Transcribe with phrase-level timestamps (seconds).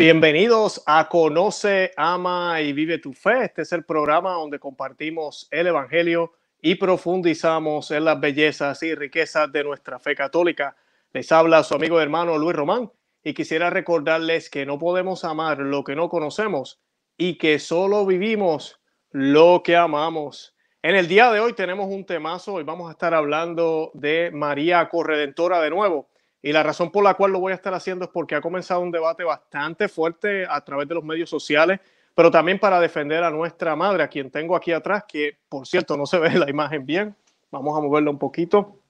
[0.00, 3.46] Bienvenidos a Conoce, Ama y Vive tu Fe.
[3.46, 9.50] Este es el programa donde compartimos el Evangelio y profundizamos en las bellezas y riquezas
[9.50, 10.76] de nuestra fe católica.
[11.12, 12.92] Les habla su amigo y hermano Luis Román
[13.24, 16.80] y quisiera recordarles que no podemos amar lo que no conocemos
[17.16, 18.80] y que solo vivimos
[19.10, 20.54] lo que amamos.
[20.80, 24.88] En el día de hoy tenemos un temazo y vamos a estar hablando de María
[24.88, 26.08] Corredentora de nuevo.
[26.42, 28.80] Y la razón por la cual lo voy a estar haciendo es porque ha comenzado
[28.80, 31.80] un debate bastante fuerte a través de los medios sociales,
[32.14, 35.96] pero también para defender a nuestra madre, a quien tengo aquí atrás, que por cierto
[35.96, 37.16] no se ve la imagen bien.
[37.50, 38.80] Vamos a moverla un poquito.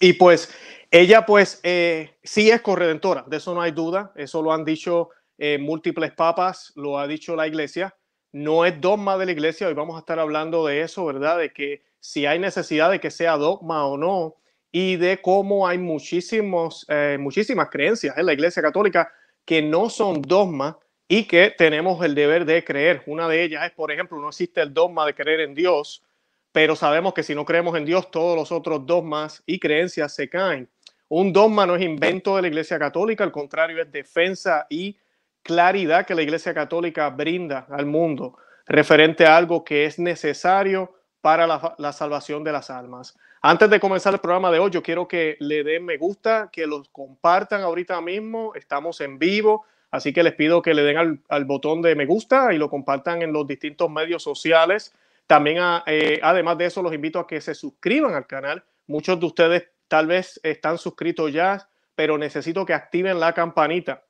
[0.00, 0.54] Y pues
[0.90, 5.10] ella pues eh, sí es corredentora, de eso no hay duda, eso lo han dicho
[5.38, 7.96] eh, múltiples papas, lo ha dicho la iglesia,
[8.32, 11.38] no es dogma de la iglesia, hoy vamos a estar hablando de eso, ¿verdad?
[11.38, 14.36] De que si hay necesidad de que sea dogma o no,
[14.70, 19.12] y de cómo hay muchísimos, eh, muchísimas creencias en la Iglesia Católica
[19.44, 20.76] que no son dogmas
[21.08, 23.02] y que tenemos el deber de creer.
[23.06, 26.04] Una de ellas es, por ejemplo, no existe el dogma de creer en Dios,
[26.52, 30.28] pero sabemos que si no creemos en Dios, todos los otros dogmas y creencias se
[30.28, 30.68] caen.
[31.08, 34.98] Un dogma no es invento de la Iglesia Católica, al contrario, es defensa y
[35.42, 41.46] claridad que la Iglesia Católica brinda al mundo referente a algo que es necesario para
[41.46, 43.16] la, la salvación de las almas.
[43.40, 46.66] Antes de comenzar el programa de hoy, yo quiero que le den me gusta, que
[46.66, 48.52] los compartan ahorita mismo.
[48.54, 52.52] Estamos en vivo, así que les pido que le den al, botón de me gusta
[52.52, 54.92] y lo compartan en los distintos medios sociales.
[55.28, 58.64] También, eh, además de eso, los invito a que se suscriban al canal.
[58.88, 64.02] Muchos de ustedes tal vez están suscritos ya, pero necesito que activen la campanita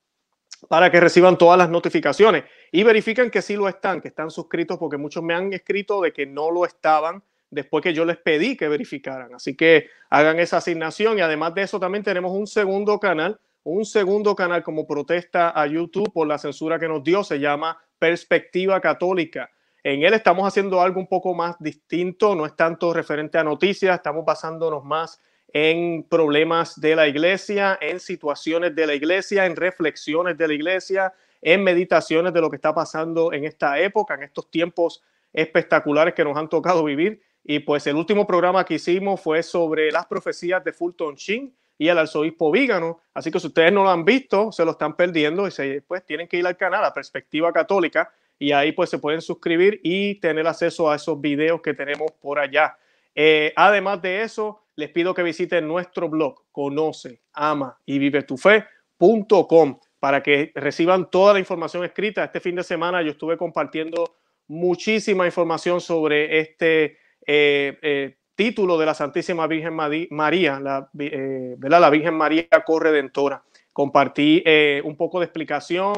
[0.68, 4.78] para que reciban todas las notificaciones y verifiquen que sí lo están, que están suscritos,
[4.78, 8.56] porque muchos me han escrito de que no lo estaban después que yo les pedí
[8.56, 9.34] que verificaran.
[9.34, 13.84] Así que hagan esa asignación y además de eso también tenemos un segundo canal, un
[13.84, 18.80] segundo canal como protesta a YouTube por la censura que nos dio, se llama Perspectiva
[18.80, 19.50] Católica.
[19.82, 23.96] En él estamos haciendo algo un poco más distinto, no es tanto referente a noticias,
[23.96, 25.20] estamos basándonos más
[25.52, 31.14] en problemas de la iglesia, en situaciones de la iglesia, en reflexiones de la iglesia,
[31.40, 36.24] en meditaciones de lo que está pasando en esta época, en estos tiempos espectaculares que
[36.24, 37.22] nos han tocado vivir.
[37.44, 41.88] Y pues el último programa que hicimos fue sobre las profecías de Fulton Sheen y
[41.88, 43.00] el arzobispo Vígano.
[43.14, 46.04] Así que si ustedes no lo han visto, se lo están perdiendo y se, pues
[46.04, 50.16] tienen que ir al canal, a Perspectiva Católica, y ahí pues se pueden suscribir y
[50.16, 52.76] tener acceso a esos videos que tenemos por allá.
[53.14, 58.36] Eh, además de eso, les pido que visiten nuestro blog, conoce, ama y vive tu
[58.36, 62.24] fe.com para que reciban toda la información escrita.
[62.24, 66.98] Este fin de semana yo estuve compartiendo muchísima información sobre este
[67.30, 73.44] eh, eh, título de la Santísima Virgen María, la, eh, la Virgen María Corredentora.
[73.70, 74.42] Compartí
[74.82, 75.92] un poco de explicación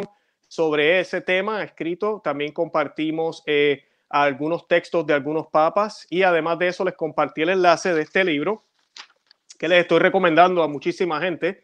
[0.49, 2.21] sobre ese tema escrito.
[2.23, 3.45] También compartimos
[4.09, 8.25] algunos textos de algunos papas y además de eso les compartí el enlace de este
[8.25, 8.65] libro
[9.57, 11.62] que les estoy recomendando a muchísima gente.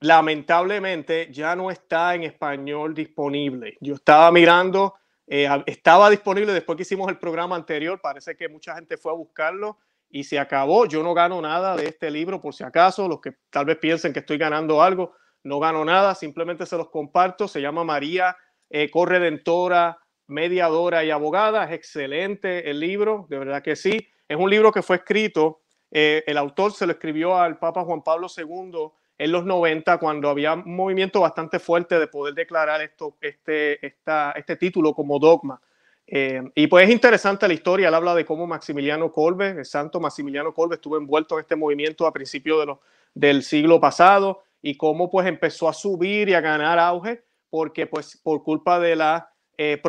[0.00, 3.76] Lamentablemente ya no está en español disponible.
[3.80, 4.94] Yo estaba mirando
[5.26, 9.16] eh, estaba disponible después que hicimos el programa anterior, parece que mucha gente fue a
[9.16, 9.78] buscarlo
[10.10, 10.86] y se acabó.
[10.86, 14.12] Yo no gano nada de este libro, por si acaso, los que tal vez piensen
[14.12, 17.48] que estoy ganando algo, no gano nada, simplemente se los comparto.
[17.48, 18.36] Se llama María
[18.70, 21.64] eh, Corredentora, mediadora y abogada.
[21.64, 24.08] Es excelente el libro, de verdad que sí.
[24.28, 28.02] Es un libro que fue escrito, eh, el autor se lo escribió al Papa Juan
[28.02, 33.16] Pablo II en los 90, cuando había un movimiento bastante fuerte de poder declarar esto,
[33.20, 35.60] este, esta, este título como dogma.
[36.06, 40.00] Eh, y pues es interesante la historia, él habla de cómo Maximiliano Kolbe, el santo
[40.00, 42.74] Maximiliano Kolbe, estuvo envuelto en este movimiento a principios de
[43.14, 48.16] del siglo pasado y cómo pues empezó a subir y a ganar auge, porque pues
[48.16, 49.80] por culpa de la eh,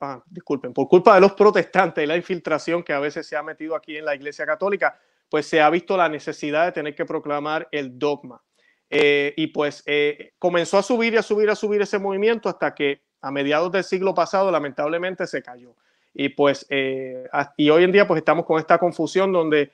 [0.00, 3.42] ah, disculpen, por culpa de los protestantes y la infiltración que a veces se ha
[3.42, 7.04] metido aquí en la Iglesia Católica, pues se ha visto la necesidad de tener que
[7.04, 8.42] proclamar el dogma.
[8.90, 12.74] Eh, y pues eh, comenzó a subir y a subir, a subir ese movimiento hasta
[12.74, 15.74] que a mediados del siglo pasado lamentablemente se cayó.
[16.14, 19.70] Y pues, eh, y hoy en día pues estamos con esta confusión donde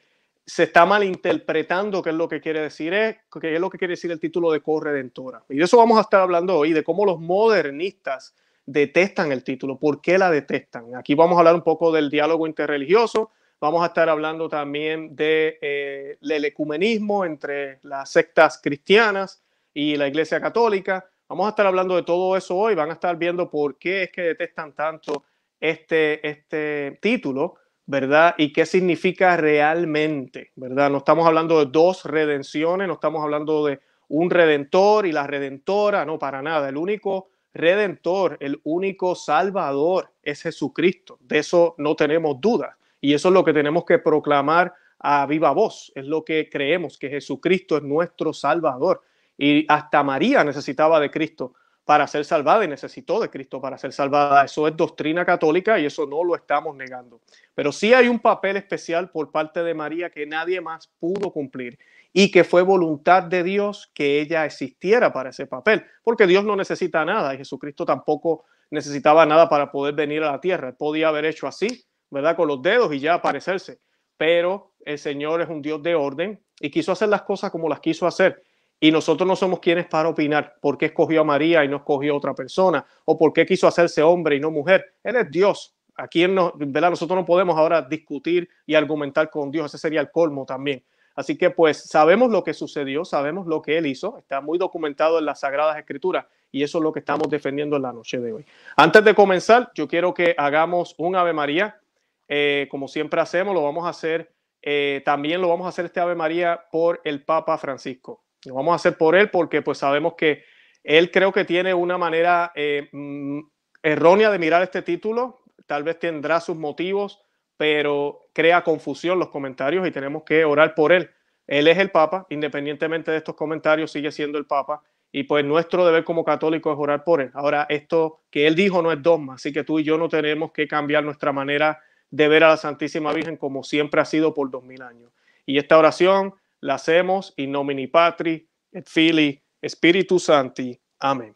[0.46, 3.92] se está malinterpretando qué es lo que quiere decir, es, qué es lo que quiere
[3.92, 5.42] decir el título de corredentora.
[5.48, 8.34] Y de eso vamos a estar hablando hoy, de cómo los modernistas
[8.66, 10.94] detestan el título, por qué la detestan.
[10.96, 13.30] Aquí vamos a hablar un poco del diálogo interreligioso,
[13.64, 20.06] Vamos a estar hablando también del de, eh, ecumenismo entre las sectas cristianas y la
[20.06, 21.08] Iglesia Católica.
[21.30, 22.74] Vamos a estar hablando de todo eso hoy.
[22.74, 25.24] Van a estar viendo por qué es que detestan tanto
[25.58, 27.54] este, este título,
[27.86, 28.34] ¿verdad?
[28.36, 30.90] Y qué significa realmente, ¿verdad?
[30.90, 36.04] No estamos hablando de dos redenciones, no estamos hablando de un redentor y la redentora,
[36.04, 36.68] no, para nada.
[36.68, 41.16] El único redentor, el único salvador es Jesucristo.
[41.22, 42.76] De eso no tenemos duda.
[43.04, 45.92] Y eso es lo que tenemos que proclamar a viva voz.
[45.94, 49.02] Es lo que creemos, que Jesucristo es nuestro salvador.
[49.36, 51.52] Y hasta María necesitaba de Cristo
[51.84, 54.46] para ser salvada y necesitó de Cristo para ser salvada.
[54.46, 57.20] Eso es doctrina católica y eso no lo estamos negando.
[57.54, 61.78] Pero sí hay un papel especial por parte de María que nadie más pudo cumplir
[62.10, 66.56] y que fue voluntad de Dios que ella existiera para ese papel, porque Dios no
[66.56, 70.68] necesita nada y Jesucristo tampoco necesitaba nada para poder venir a la tierra.
[70.68, 72.36] Él podía haber hecho así, ¿verdad?
[72.36, 73.80] Con los dedos y ya aparecerse.
[74.16, 77.80] Pero el Señor es un Dios de orden y quiso hacer las cosas como las
[77.80, 78.42] quiso hacer.
[78.80, 82.12] Y nosotros no somos quienes para opinar por qué escogió a María y no escogió
[82.12, 84.94] a otra persona, o por qué quiso hacerse hombre y no mujer.
[85.02, 85.74] Él es Dios.
[85.96, 86.90] Aquí no, ¿verdad?
[86.90, 89.66] nosotros no podemos ahora discutir y argumentar con Dios.
[89.66, 90.84] Ese sería el colmo también.
[91.14, 95.18] Así que pues sabemos lo que sucedió, sabemos lo que él hizo, está muy documentado
[95.18, 98.32] en las Sagradas Escrituras y eso es lo que estamos defendiendo en la noche de
[98.32, 98.44] hoy.
[98.76, 101.80] Antes de comenzar, yo quiero que hagamos un Ave María,
[102.28, 106.00] eh, como siempre hacemos, lo vamos a hacer, eh, también lo vamos a hacer este
[106.00, 108.24] Ave María por el Papa Francisco.
[108.46, 110.44] Lo vamos a hacer por él porque pues sabemos que
[110.82, 113.40] él creo que tiene una manera eh, mm,
[113.82, 117.22] errónea de mirar este título, tal vez tendrá sus motivos,
[117.56, 121.10] pero crea confusión los comentarios y tenemos que orar por él.
[121.46, 124.82] Él es el Papa, independientemente de estos comentarios, sigue siendo el Papa
[125.12, 127.30] y pues nuestro deber como católico es orar por él.
[127.34, 130.52] Ahora, esto que él dijo no es dogma, así que tú y yo no tenemos
[130.52, 134.50] que cambiar nuestra manera de ver a la Santísima Virgen como siempre ha sido por
[134.50, 135.12] dos mil años.
[135.46, 140.80] Y esta oración la hacemos in nomini Patri et Fili Spiritus Santi.
[141.00, 141.34] Amén.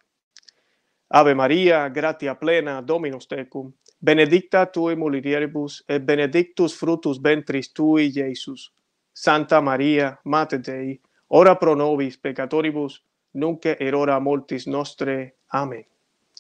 [1.11, 8.73] Ave María, gratia plena, Dominus tecum, benedicta tui mulieribus et benedictus fructus ventris tui, Jesus.
[9.13, 15.37] Santa María, Mater Dei, ora pro nobis peccatoribus, nunc erora mortis nostre.
[15.49, 15.87] Amén.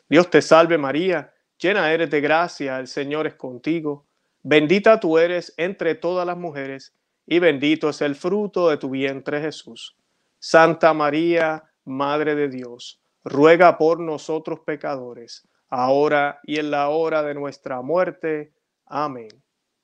[0.08, 4.06] Dios te salve María, llena eres de gracia, el Señor es contigo.
[4.50, 6.95] Bendita tú eres entre todas las mujeres
[7.27, 9.95] y bendito es el fruto de tu vientre Jesús.
[10.39, 17.35] Santa María, Madre de Dios, ruega por nosotros pecadores, ahora y en la hora de
[17.35, 18.55] nuestra muerte.
[18.87, 19.29] Amén.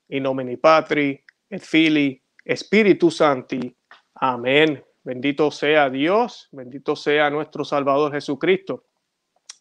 [0.08, 3.76] In nomine Patri, et Fili, Espíritu Santi.
[4.14, 4.82] Amén.
[5.02, 8.84] Bendito sea Dios, bendito sea nuestro Salvador Jesucristo.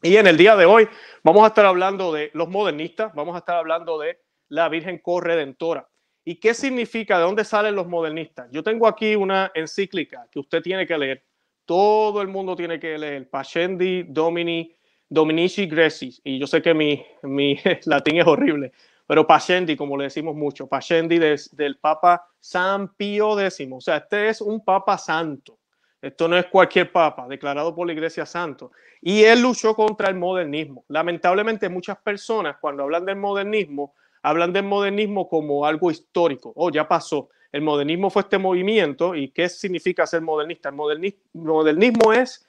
[0.01, 0.87] Y en el día de hoy
[1.23, 4.22] vamos a estar hablando de los modernistas, vamos a estar hablando de
[4.53, 5.87] la Virgen Corredentora.
[6.23, 7.17] ¿Y qué significa?
[7.17, 8.47] ¿De dónde salen los modernistas?
[8.51, 11.23] Yo tengo aquí una encíclica que usted tiene que leer.
[11.65, 13.27] Todo el mundo tiene que leer.
[13.29, 14.75] Pascendi Domini,
[15.09, 16.15] Dominici Greci.
[16.23, 18.71] Y yo sé que mi, mi latín es horrible,
[19.07, 23.67] pero Pascendi, como le decimos mucho, Pascendi del Papa San Pío X.
[23.71, 25.57] O sea, este es un Papa santo.
[25.99, 28.71] Esto no es cualquier papa, declarado por la Iglesia Santo.
[29.01, 30.83] Y él luchó contra el modernismo.
[30.89, 36.53] Lamentablemente muchas personas cuando hablan del modernismo hablan del modernismo como algo histórico.
[36.55, 37.29] Oh, ya pasó.
[37.51, 39.13] El modernismo fue este movimiento.
[39.13, 40.69] ¿Y qué significa ser modernista?
[40.69, 42.47] El modernismo, es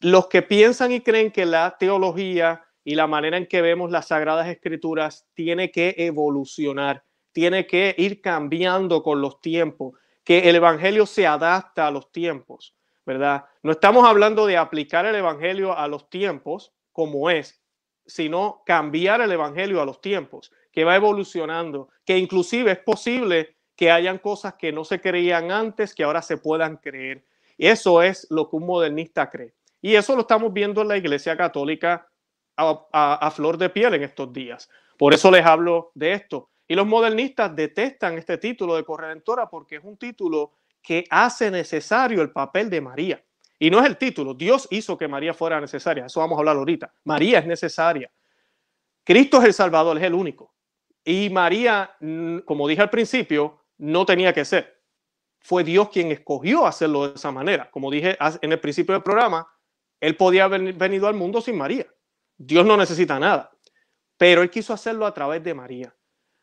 [0.00, 4.08] los que piensan y creen que la teología y la manera en que vemos las
[4.08, 11.06] sagradas escrituras tiene que evolucionar, tiene que ir cambiando con los tiempos, que el evangelio
[11.06, 13.46] se adapta a los tiempos, ¿verdad?
[13.62, 17.62] No estamos hablando de aplicar el evangelio a los tiempos como es,
[18.06, 23.92] sino cambiar el evangelio a los tiempos que va evolucionando, que inclusive es posible que
[23.92, 27.24] hayan cosas que no se creían antes que ahora se puedan creer.
[27.56, 29.54] Eso es lo que un modernista cree.
[29.80, 32.08] Y eso lo estamos viendo en la Iglesia Católica
[32.56, 34.68] a, flor de piel en estos días.
[34.98, 36.50] Por eso les hablo de esto.
[36.66, 42.20] Y los modernistas detestan este título de corredentora porque es un título que hace necesario
[42.20, 43.22] el papel de María.
[43.58, 46.56] Y no es el título, Dios hizo que María fuera necesaria, eso vamos a hablar
[46.56, 46.92] ahorita.
[47.04, 48.10] María es necesaria.
[49.04, 50.53] Cristo es el Salvador, es el único.
[51.04, 51.96] Y María,
[52.44, 54.80] como dije al principio, no tenía que ser.
[55.40, 57.70] Fue Dios quien escogió hacerlo de esa manera.
[57.70, 59.46] Como dije en el principio del programa,
[60.00, 61.86] él podía haber venido al mundo sin María.
[62.36, 63.50] Dios no necesita nada.
[64.16, 65.94] Pero él quiso hacerlo a través de María.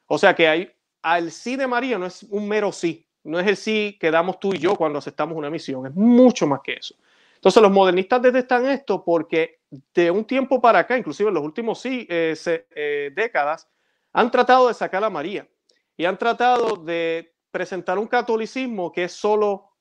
[0.06, 3.08] O sea que hay, al sí de María no es un mero sí.
[3.24, 5.88] No es el sí que damos tú y yo cuando aceptamos una misión.
[5.88, 6.96] Es mucho más que eso.
[7.36, 9.62] Entonces los modernistas detestan esto porque
[9.94, 12.36] de un tiempo para acá, inclusive en los últimos sí, eh,
[12.76, 13.68] eh, décadas,
[14.14, 15.48] han tratado de sacar a María
[15.98, 19.72] y han tratado de presentar un catolicismo que es solo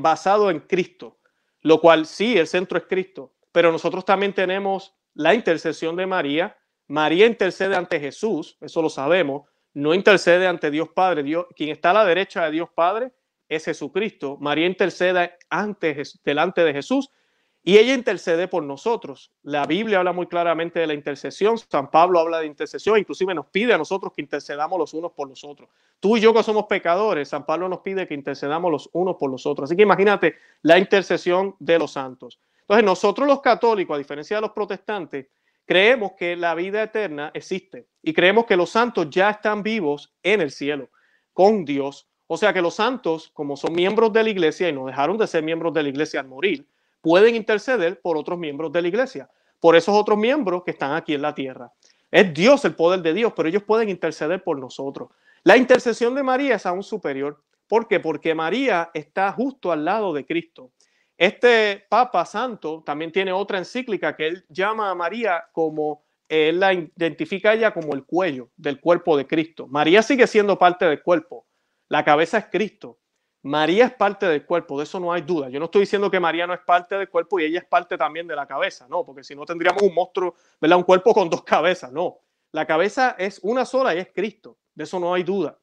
[0.00, 1.18] basado en Cristo,
[1.60, 6.56] lo cual sí, el centro es Cristo, pero nosotros también tenemos la intercesión de María.
[6.86, 11.22] María intercede ante Jesús, eso lo sabemos, no intercede ante Dios Padre.
[11.22, 13.12] Dios, quien está a la derecha de Dios Padre
[13.48, 14.36] es Jesucristo.
[14.40, 17.10] María intercede antes, delante de Jesús
[17.66, 19.32] y ella intercede por nosotros.
[19.42, 21.56] La Biblia habla muy claramente de la intercesión.
[21.56, 25.30] San Pablo habla de intercesión, inclusive nos pide a nosotros que intercedamos los unos por
[25.30, 25.70] los otros.
[25.98, 29.30] Tú y yo que somos pecadores, San Pablo nos pide que intercedamos los unos por
[29.30, 29.70] los otros.
[29.70, 32.38] Así que imagínate la intercesión de los santos.
[32.60, 35.28] Entonces nosotros los católicos, a diferencia de los protestantes,
[35.64, 40.42] creemos que la vida eterna existe y creemos que los santos ya están vivos en
[40.42, 40.90] el cielo
[41.32, 42.10] con Dios.
[42.26, 45.26] O sea que los santos, como son miembros de la iglesia y no dejaron de
[45.26, 46.66] ser miembros de la iglesia al morir,
[47.04, 49.28] pueden interceder por otros miembros de la iglesia,
[49.60, 51.70] por esos otros miembros que están aquí en la tierra.
[52.10, 55.10] Es Dios el poder de Dios, pero ellos pueden interceder por nosotros.
[55.42, 57.42] La intercesión de María es aún superior.
[57.68, 58.00] ¿Por qué?
[58.00, 60.70] Porque María está justo al lado de Cristo.
[61.18, 66.72] Este Papa Santo también tiene otra encíclica que él llama a María como, él la
[66.72, 69.66] identifica ella como el cuello del cuerpo de Cristo.
[69.66, 71.44] María sigue siendo parte del cuerpo.
[71.88, 72.98] La cabeza es Cristo.
[73.44, 75.50] María es parte del cuerpo, de eso no hay duda.
[75.50, 77.98] Yo no estoy diciendo que María no es parte del cuerpo y ella es parte
[77.98, 80.78] también de la cabeza, no, porque si no tendríamos un monstruo, ¿verdad?
[80.78, 82.20] Un cuerpo con dos cabezas, no.
[82.52, 85.58] La cabeza es una sola y es Cristo, de eso no hay duda.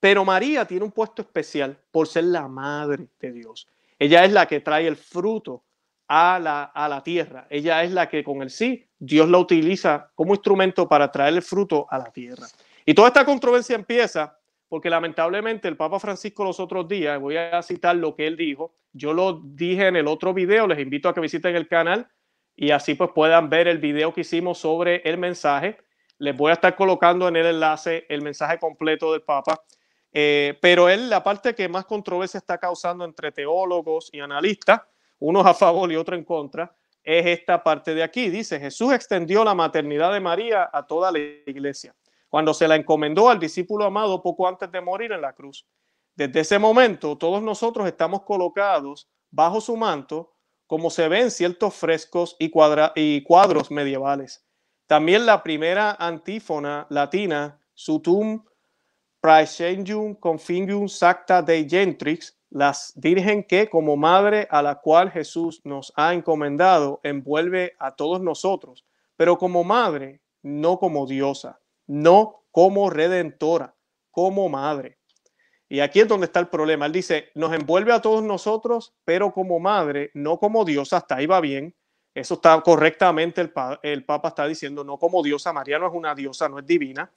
[0.00, 3.68] Pero María tiene un puesto especial por ser la madre de Dios.
[3.98, 5.64] Ella es la que trae el fruto
[6.08, 7.46] a la, a la tierra.
[7.50, 11.42] Ella es la que con el sí, Dios la utiliza como instrumento para traer el
[11.42, 12.46] fruto a la tierra.
[12.86, 14.39] Y toda esta controversia empieza
[14.70, 18.72] porque lamentablemente el Papa Francisco los otros días, voy a citar lo que él dijo,
[18.92, 22.08] yo lo dije en el otro video, les invito a que visiten el canal
[22.54, 25.78] y así pues puedan ver el video que hicimos sobre el mensaje.
[26.18, 29.60] Les voy a estar colocando en el enlace el mensaje completo del Papa.
[30.12, 34.82] Eh, pero él, la parte que más controversia está causando entre teólogos y analistas,
[35.18, 36.72] unos a favor y otros en contra,
[37.02, 38.30] es esta parte de aquí.
[38.30, 41.92] Dice, Jesús extendió la maternidad de María a toda la iglesia
[42.30, 45.66] cuando se la encomendó al discípulo amado poco antes de morir en la cruz.
[46.14, 50.32] Desde ese momento, todos nosotros estamos colocados bajo su manto,
[50.66, 54.46] como se ven ciertos frescos y, cuadros medievales.
[54.86, 58.44] También la primera antífona latina, Sutum
[59.20, 65.92] Praescendium Confingium Sacta Dei Gentrix, las Virgen que, como madre a la cual Jesús nos
[65.96, 68.84] ha encomendado, envuelve a todos nosotros,
[69.16, 71.59] pero como madre, no como diosa
[71.90, 73.74] no como redentora,
[74.12, 74.98] como madre.
[75.68, 76.86] Y aquí es donde está el problema.
[76.86, 81.26] Él dice, nos envuelve a todos nosotros, pero como madre, no como diosa, hasta ahí
[81.26, 81.74] va bien.
[82.14, 86.14] Eso está correctamente, el, el Papa está diciendo, no como diosa, María no es una
[86.14, 87.10] diosa, no es divina,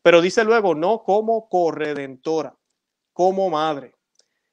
[0.00, 2.54] pero dice luego, no como corredentora,
[3.12, 3.96] como madre.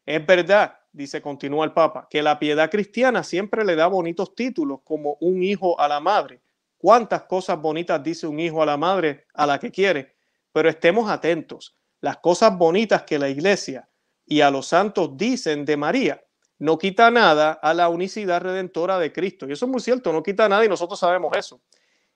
[0.08, 4.80] Es verdad, dice, continúa el Papa, que la piedad cristiana siempre le da bonitos títulos
[4.84, 6.42] como un hijo a la madre,
[6.78, 10.16] cuántas cosas bonitas dice un hijo a la madre a la que quiere,
[10.52, 11.76] pero estemos atentos.
[12.00, 13.90] Las cosas bonitas que la iglesia
[14.26, 16.24] y a los santos dicen de María
[16.60, 19.48] no quita nada a la unicidad redentora de Cristo.
[19.48, 21.62] Y eso es muy cierto, no quita nada y nosotros sabemos eso.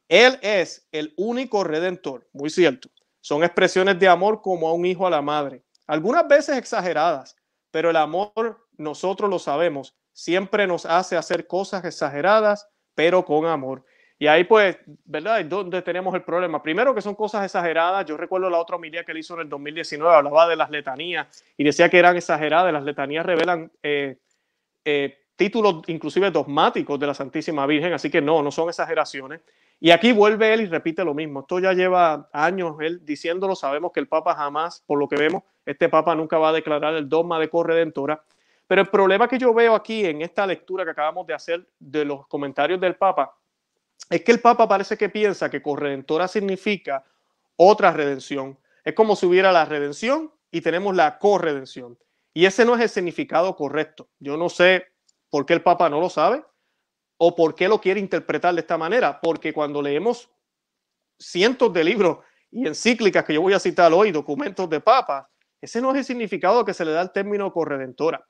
[0.08, 2.90] Él es el único redentor, muy cierto.
[3.22, 7.36] Son expresiones de amor como a un hijo a la madre, algunas veces exageradas,
[7.70, 13.86] pero el amor, nosotros lo sabemos, siempre nos hace hacer cosas exageradas, pero con amor.
[14.22, 15.40] Y ahí pues, ¿verdad?
[15.40, 16.62] Es donde tenemos el problema.
[16.62, 18.06] Primero que son cosas exageradas.
[18.06, 21.44] Yo recuerdo la otra homilía que él hizo en el 2019, hablaba de las letanías
[21.58, 22.72] y decía que eran exageradas.
[22.72, 24.20] Las letanías revelan eh,
[24.86, 29.42] eh, títulos inclusive dogmáticos de la Santísima Virgen, así que no, no son exageraciones.
[29.80, 31.40] Y aquí vuelve él y repite lo mismo.
[31.40, 33.56] Esto ya lleva años él diciéndolo.
[33.56, 36.94] Sabemos que el Papa jamás, por lo que vemos, este Papa nunca va a declarar
[36.94, 38.24] el dogma de corredentora.
[38.68, 42.06] Pero el problema que yo veo aquí en esta lectura que acabamos de hacer de
[42.06, 43.36] los comentarios del Papa
[44.10, 47.06] es que el Papa parece que piensa que corredentora significa
[47.56, 48.58] otra redención.
[48.84, 51.98] Es como si hubiera la redención y tenemos la corredención.
[52.34, 54.10] Y ese no es el significado correcto.
[54.20, 54.88] Yo no sé
[55.30, 56.44] por qué el Papa no lo sabe
[57.18, 59.20] o por qué lo quiere interpretar de esta manera.
[59.22, 60.30] Porque cuando leemos
[61.20, 62.18] cientos de libros
[62.50, 65.30] y encíclicas que yo voy a citar hoy, documentos de Papa,
[65.62, 68.26] ese no es el significado que se le da al término corredentora.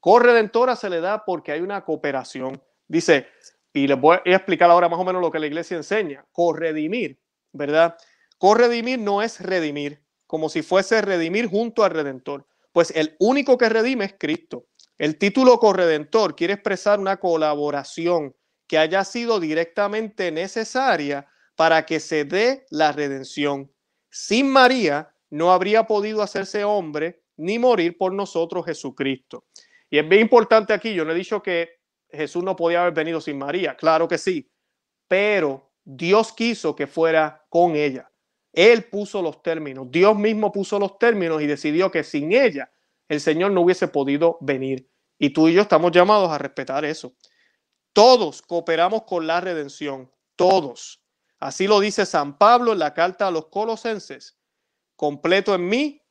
[0.00, 2.60] Corredentora se le da porque hay una cooperación.
[2.88, 3.28] Dice,
[3.72, 6.24] y les voy a explicar ahora más o menos lo que la iglesia enseña.
[6.32, 7.18] Corredimir,
[7.52, 7.96] ¿verdad?
[8.38, 12.46] Corredimir no es redimir, como si fuese redimir junto al Redentor.
[12.72, 14.66] Pues el único que redime es Cristo.
[14.98, 18.34] El título corredentor quiere expresar una colaboración
[18.66, 21.26] que haya sido directamente necesaria
[21.56, 23.70] para que se dé la redención.
[24.10, 29.44] Sin María no habría podido hacerse hombre ni morir por nosotros Jesucristo.
[29.90, 31.81] Y es bien importante aquí, yo no he dicho que
[32.12, 34.50] Jesús no podía haber venido sin María, claro que sí,
[35.08, 38.10] pero Dios quiso que fuera con ella.
[38.52, 42.70] Él puso los términos, Dios mismo puso los términos y decidió que sin ella
[43.08, 44.88] el Señor no hubiese podido venir.
[45.18, 47.14] Y tú y yo estamos llamados a respetar eso.
[47.92, 51.02] Todos cooperamos con la redención, todos.
[51.38, 54.38] Así lo dice San Pablo en la carta a los colosenses.
[54.96, 56.02] Completo en mí,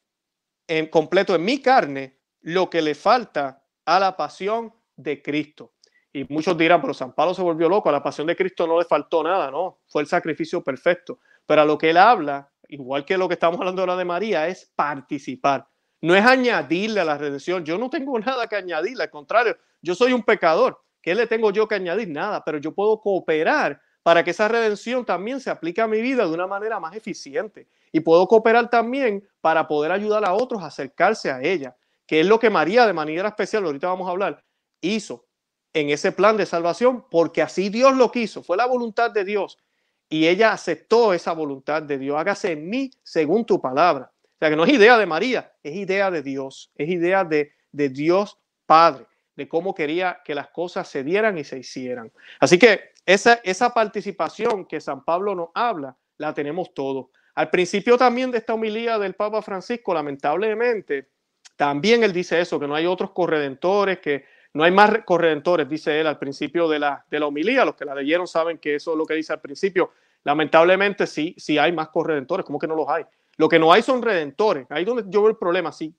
[0.67, 5.73] en completo en mi carne, lo que le falta a la pasión de Cristo.
[6.13, 8.77] Y muchos dirán, pero San Pablo se volvió loco, a la pasión de Cristo no
[8.77, 11.19] le faltó nada, no, fue el sacrificio perfecto.
[11.45, 14.47] Pero a lo que él habla, igual que lo que estamos hablando ahora de María,
[14.47, 15.67] es participar.
[16.01, 17.63] No es añadirle a la redención.
[17.63, 20.81] Yo no tengo nada que añadirle, al contrario, yo soy un pecador.
[21.01, 22.09] ¿Qué le tengo yo que añadir?
[22.09, 26.25] Nada, pero yo puedo cooperar para que esa redención también se aplique a mi vida
[26.25, 27.67] de una manera más eficiente.
[27.91, 31.75] Y puedo cooperar también para poder ayudar a otros a acercarse a ella,
[32.05, 34.43] que es lo que María de manera especial, ahorita vamos a hablar,
[34.81, 35.25] hizo
[35.73, 39.57] en ese plan de salvación, porque así Dios lo quiso, fue la voluntad de Dios.
[40.09, 42.17] Y ella aceptó esa voluntad de Dios.
[42.19, 44.11] Hágase en mí según tu palabra.
[44.23, 47.53] O sea que no es idea de María, es idea de Dios, es idea de,
[47.71, 52.11] de Dios Padre de cómo quería que las cosas se dieran y se hicieran.
[52.39, 57.07] Así que esa, esa participación que San Pablo nos habla, la tenemos todos.
[57.33, 61.09] Al principio también de esta homilía del Papa Francisco, lamentablemente,
[61.55, 65.99] también él dice eso, que no hay otros corredentores, que no hay más corredentores, dice
[65.99, 67.63] él al principio de la, de la homilía.
[67.63, 69.91] Los que la leyeron saben que eso es lo que dice al principio.
[70.23, 73.05] Lamentablemente sí, sí hay más corredentores, ¿cómo que no los hay?
[73.37, 74.67] Lo que no hay son redentores.
[74.69, 75.71] Ahí donde yo veo el problema.
[75.71, 75.95] Si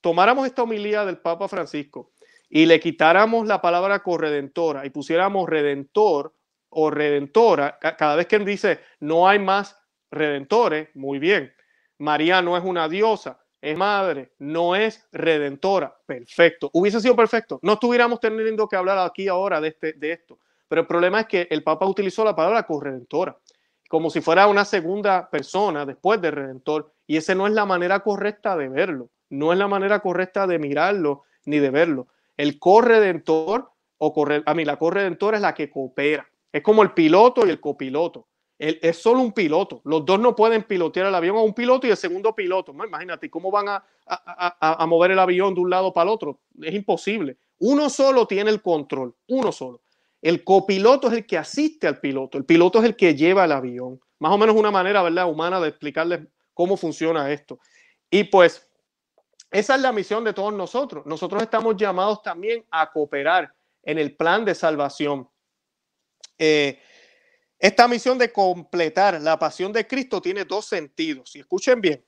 [0.00, 2.12] tomáramos esta homilía del Papa Francisco
[2.48, 6.34] y le quitáramos la palabra corredentora y pusiéramos redentor
[6.68, 9.78] o redentora, cada vez que él dice no hay más
[10.10, 11.52] redentores, muy bien.
[11.98, 15.96] María no es una diosa, es madre, no es redentora.
[16.06, 16.70] Perfecto.
[16.72, 17.58] Hubiese sido perfecto.
[17.62, 20.38] No estuviéramos teniendo que hablar aquí ahora de, este, de esto.
[20.68, 23.36] Pero el problema es que el Papa utilizó la palabra corredentora
[23.94, 26.92] como si fuera una segunda persona después de redentor.
[27.06, 29.10] Y esa no es la manera correcta de verlo.
[29.30, 32.08] No es la manera correcta de mirarlo ni de verlo.
[32.36, 36.26] El corredentor o corre, a mí la corredentora es la que coopera.
[36.52, 38.26] Es como el piloto y el copiloto.
[38.66, 39.82] Es solo un piloto.
[39.84, 42.72] Los dos no pueden pilotear el avión a un piloto y el segundo piloto.
[42.72, 46.40] Imagínate cómo van a, a, mover el avión de un lado para el otro.
[46.62, 47.36] Es imposible.
[47.58, 49.14] Uno solo tiene el control.
[49.28, 49.82] Uno solo.
[50.22, 52.38] El copiloto es el que asiste al piloto.
[52.38, 54.00] El piloto es el que lleva el avión.
[54.18, 56.20] Más o menos una manera, ¿verdad?, humana de explicarles
[56.54, 57.58] cómo funciona esto.
[58.08, 58.66] Y pues
[59.50, 61.04] esa es la misión de todos nosotros.
[61.04, 65.28] Nosotros estamos llamados también a cooperar en el plan de salvación.
[66.38, 66.80] Eh,
[67.64, 71.34] esta misión de completar la pasión de Cristo tiene dos sentidos.
[71.34, 72.04] Y escuchen bien.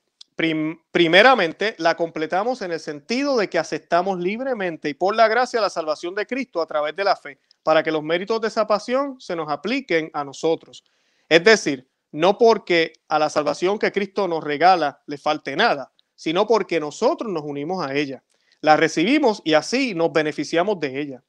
[0.91, 5.71] primeramente, la completamos en el sentido de que aceptamos libremente y por la gracia la
[5.71, 9.19] salvación de Cristo a través de la fe, para que los méritos de esa pasión
[9.19, 10.83] se nos apliquen a nosotros.
[11.27, 16.45] Es decir, no porque a la salvación que Cristo nos regala le falte nada, sino
[16.45, 18.23] porque nosotros nos unimos a ella.
[18.61, 21.23] La recibimos y así nos beneficiamos de ella.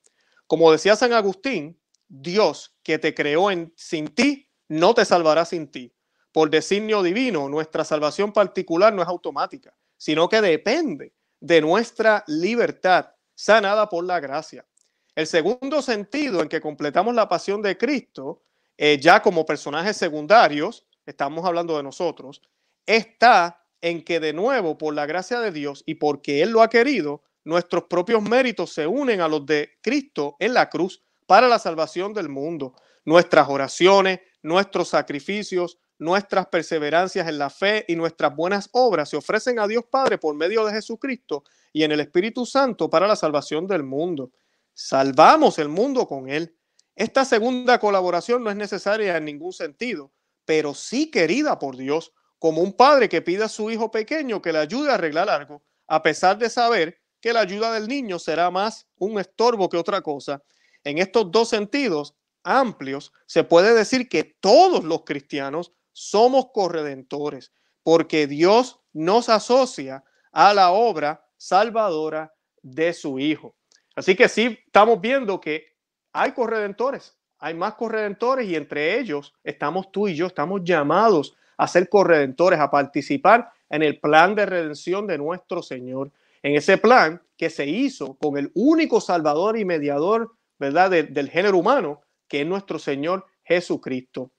[0.46, 5.68] Como decía San Agustín, Dios que te creó en, sin ti, no te salvará sin
[5.68, 5.94] ti.
[6.32, 13.10] Por designio divino, nuestra salvación particular no es automática, sino que depende de nuestra libertad
[13.34, 14.66] sanada por la gracia.
[15.14, 18.42] El segundo sentido en que completamos la pasión de Cristo,
[18.76, 22.42] eh, ya como personajes secundarios, estamos hablando de nosotros,
[22.86, 26.70] está en que de nuevo, por la gracia de Dios y porque Él lo ha
[26.70, 31.58] querido, nuestros propios méritos se unen a los de Cristo en la cruz para la
[31.58, 32.74] salvación del mundo.
[33.04, 39.58] Nuestras oraciones, nuestros sacrificios, nuestras perseverancias en la fe y nuestras buenas obras se ofrecen
[39.58, 43.66] a Dios Padre por medio de Jesucristo y en el Espíritu Santo para la salvación
[43.66, 44.30] del mundo.
[44.72, 46.56] Salvamos el mundo con Él.
[46.96, 50.10] Esta segunda colaboración no es necesaria en ningún sentido,
[50.46, 54.52] pero sí querida por Dios como un padre que pide a su hijo pequeño que
[54.52, 58.50] le ayude a arreglar algo, a pesar de saber que la ayuda del niño será
[58.50, 60.42] más un estorbo que otra cosa.
[60.84, 62.14] En estos dos sentidos
[62.44, 70.54] amplios, se puede decir que todos los cristianos somos corredentores, porque Dios nos asocia a
[70.54, 73.56] la obra salvadora de su Hijo.
[73.94, 75.76] Así que sí, estamos viendo que
[76.12, 81.66] hay corredentores, hay más corredentores y entre ellos estamos tú y yo, estamos llamados a
[81.66, 86.12] ser corredentores, a participar en el plan de redención de nuestro Señor,
[86.42, 91.58] en ese plan que se hizo con el único Salvador y mediador, ¿verdad?, del género
[91.58, 94.30] humano, que es nuestro Señor Jesucristo.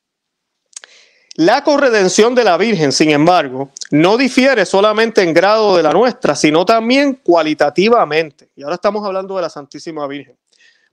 [1.35, 6.35] La corredención de la Virgen, sin embargo, no difiere solamente en grado de la nuestra,
[6.35, 8.49] sino también cualitativamente.
[8.55, 10.37] Y ahora estamos hablando de la Santísima Virgen.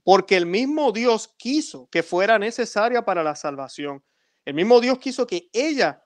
[0.03, 4.01] Porque el mismo Dios quiso que fuera necesaria para la salvación.
[4.45, 6.01] El mismo Dios quiso que ella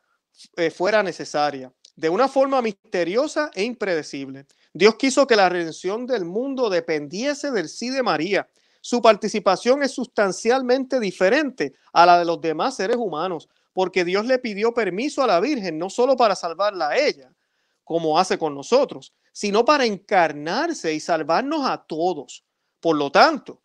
[0.55, 1.71] eh, fuera necesaria.
[1.95, 4.47] de una forma misteriosa e impredecible.
[4.73, 8.47] Dios quiso que la redención del mundo dependiese del sí de María.
[8.81, 14.39] Su participación es sustancialmente diferente a la de los demás seres humanos, porque Dios le
[14.39, 17.31] pidió permiso a la Virgen no solo para salvarla a ella,
[17.83, 22.43] como hace con nosotros, sino para encarnarse y salvarnos a todos.
[22.79, 23.61] Por lo tanto,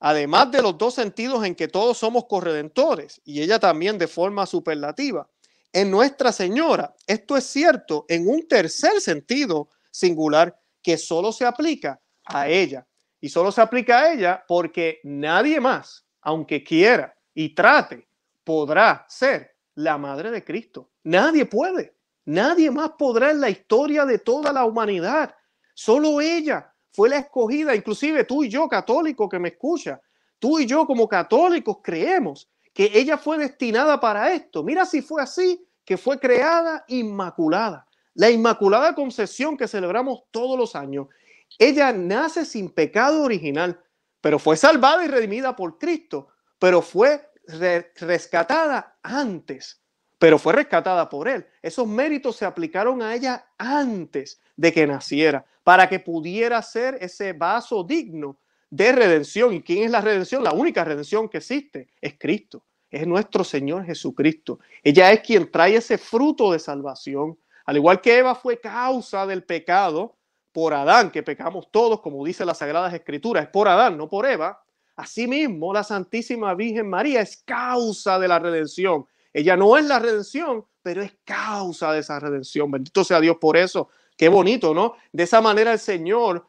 [0.00, 4.44] además de los dos sentidos en que todos somos corredentores, y ella también de forma
[4.46, 5.28] superlativa,
[5.72, 12.00] en Nuestra Señora, esto es cierto en un tercer sentido singular que solo se aplica
[12.24, 12.86] a ella.
[13.22, 18.08] Y solo se aplica a ella porque nadie más, aunque quiera y trate,
[18.42, 20.90] podrá ser la madre de Cristo.
[21.04, 21.94] Nadie puede.
[22.24, 25.32] Nadie más podrá en la historia de toda la humanidad.
[25.72, 30.00] Solo ella fue la escogida, inclusive tú y yo, católico que me escucha,
[30.40, 34.64] tú y yo como católicos creemos que ella fue destinada para esto.
[34.64, 37.86] Mira si fue así, que fue creada inmaculada.
[38.14, 41.06] La Inmaculada Concepción que celebramos todos los años.
[41.58, 43.80] Ella nace sin pecado original,
[44.20, 47.30] pero fue salvada y redimida por Cristo, pero fue
[47.96, 49.82] rescatada antes
[50.22, 51.44] pero fue rescatada por él.
[51.60, 57.32] Esos méritos se aplicaron a ella antes de que naciera, para que pudiera ser ese
[57.32, 58.38] vaso digno
[58.70, 59.52] de redención.
[59.52, 60.44] ¿Y quién es la redención?
[60.44, 64.60] La única redención que existe es Cristo, es nuestro Señor Jesucristo.
[64.84, 67.36] Ella es quien trae ese fruto de salvación.
[67.66, 70.14] Al igual que Eva fue causa del pecado
[70.52, 74.26] por Adán, que pecamos todos, como dice las Sagradas Escrituras, es por Adán, no por
[74.26, 74.62] Eva.
[74.96, 80.64] Asimismo, la Santísima Virgen María es causa de la redención ella no es la redención,
[80.82, 82.70] pero es causa de esa redención.
[82.70, 83.88] Bendito sea Dios por eso.
[84.16, 84.94] Qué bonito, ¿no?
[85.12, 86.46] De esa manera el Señor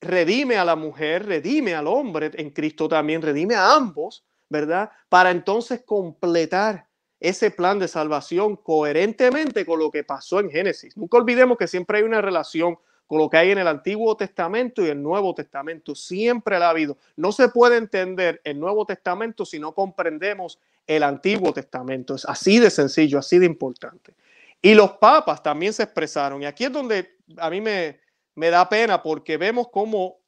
[0.00, 4.90] redime a la mujer, redime al hombre en Cristo también, redime a ambos, ¿verdad?
[5.08, 6.88] Para entonces completar
[7.20, 10.96] ese plan de salvación coherentemente con lo que pasó en Génesis.
[10.96, 14.84] Nunca olvidemos que siempre hay una relación con lo que hay en el Antiguo Testamento
[14.84, 15.94] y el Nuevo Testamento.
[15.94, 16.96] Siempre ha habido.
[17.16, 22.14] No se puede entender el Nuevo Testamento si no comprendemos el Antiguo Testamento.
[22.14, 24.14] Es así de sencillo, así de importante.
[24.60, 26.42] Y los papas también se expresaron.
[26.42, 28.00] Y aquí es donde a mí me,
[28.34, 30.18] me da pena porque vemos cómo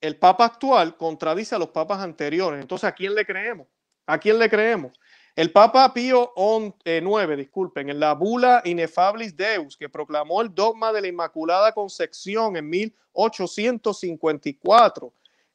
[0.00, 2.60] el papa actual contradice a los papas anteriores.
[2.60, 3.68] Entonces, ¿a quién le creemos?
[4.06, 4.92] ¿A quién le creemos?
[5.34, 7.02] El Papa Pío IX, eh,
[7.36, 12.68] disculpen, en la bula Inefablis Deus, que proclamó el dogma de la Inmaculada Concepción en
[12.68, 15.14] 1854,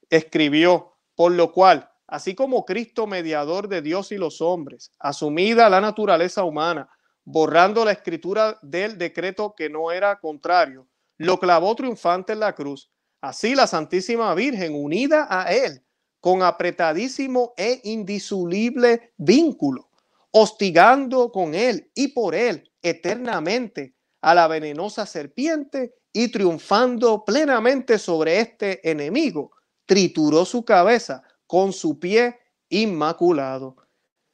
[0.10, 5.82] escribió, por lo cual así como Cristo mediador de Dios y los hombres, asumida la
[5.82, 6.90] naturaleza humana,
[7.24, 10.88] borrando la escritura del decreto que no era contrario,
[11.18, 12.90] lo clavó triunfante en la cruz.
[13.22, 15.84] Así la Santísima Virgen, unida a él,
[16.28, 19.88] con apretadísimo e indisoluble vínculo,
[20.32, 28.42] hostigando con él y por él eternamente a la venenosa serpiente y triunfando plenamente sobre
[28.42, 29.52] este enemigo,
[29.86, 32.38] trituró su cabeza con su pie
[32.68, 33.78] inmaculado.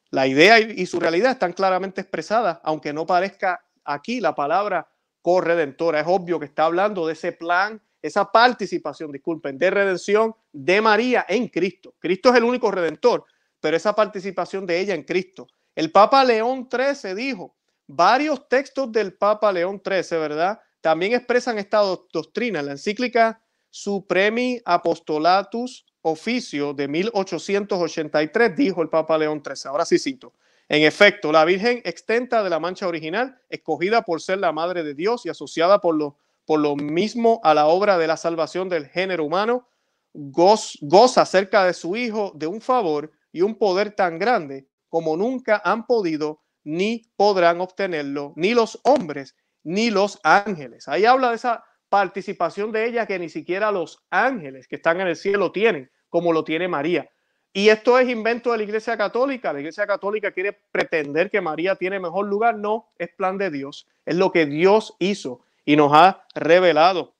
[0.09, 4.89] La idea y su realidad están claramente expresadas, aunque no parezca aquí la palabra
[5.21, 5.99] corredentora.
[5.99, 11.25] Es obvio que está hablando de ese plan, esa participación, disculpen, de redención de María
[11.27, 11.95] en Cristo.
[11.97, 13.25] Cristo es el único redentor,
[13.59, 15.47] pero esa participación de ella en Cristo.
[15.73, 17.55] El Papa León XIII dijo,
[17.87, 20.59] varios textos del Papa León XIII, ¿verdad?
[20.81, 22.61] También expresan esta doctrina.
[22.61, 29.69] La encíclica Supremi Apostolatus oficio de 1883, dijo el Papa León XIII.
[29.69, 30.33] Ahora sí cito.
[30.69, 34.93] En efecto, la Virgen extenta de la mancha original, escogida por ser la Madre de
[34.93, 38.87] Dios y asociada por lo, por lo mismo a la obra de la salvación del
[38.87, 39.67] género humano,
[40.13, 45.61] goza cerca de su Hijo de un favor y un poder tan grande como nunca
[45.65, 50.87] han podido ni podrán obtenerlo ni los hombres ni los ángeles.
[50.87, 55.07] Ahí habla de esa participación de ella que ni siquiera los ángeles que están en
[55.07, 57.09] el cielo tienen, como lo tiene María.
[57.53, 59.53] Y esto es invento de la Iglesia Católica.
[59.53, 62.57] La Iglesia Católica quiere pretender que María tiene mejor lugar.
[62.57, 63.87] No, es plan de Dios.
[64.05, 67.15] Es lo que Dios hizo y nos ha revelado.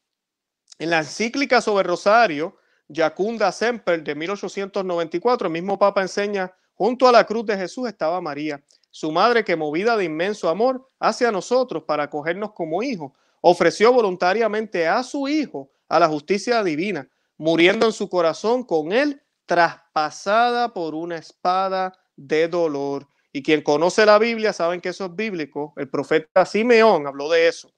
[0.80, 7.12] En la encíclica sobre Rosario, Yacunda Semper de 1894, el mismo Papa enseña, junto a
[7.12, 11.84] la cruz de Jesús estaba María, su madre que movida de inmenso amor hacia nosotros
[11.84, 17.94] para acogernos como hijos, ofreció voluntariamente a su Hijo a la justicia divina, muriendo en
[17.94, 23.08] su corazón con él, traspasada por una espada de dolor.
[23.32, 25.74] Y quien conoce la Biblia saben que eso es bíblico.
[25.76, 27.72] El profeta Simeón habló de eso.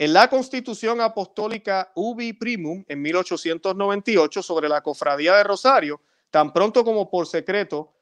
[0.00, 6.86] En la Constitución Apostólica Ubi Primum en 1898 sobre la cofradía de Rosario, tan pronto
[6.86, 7.92] como por secreto,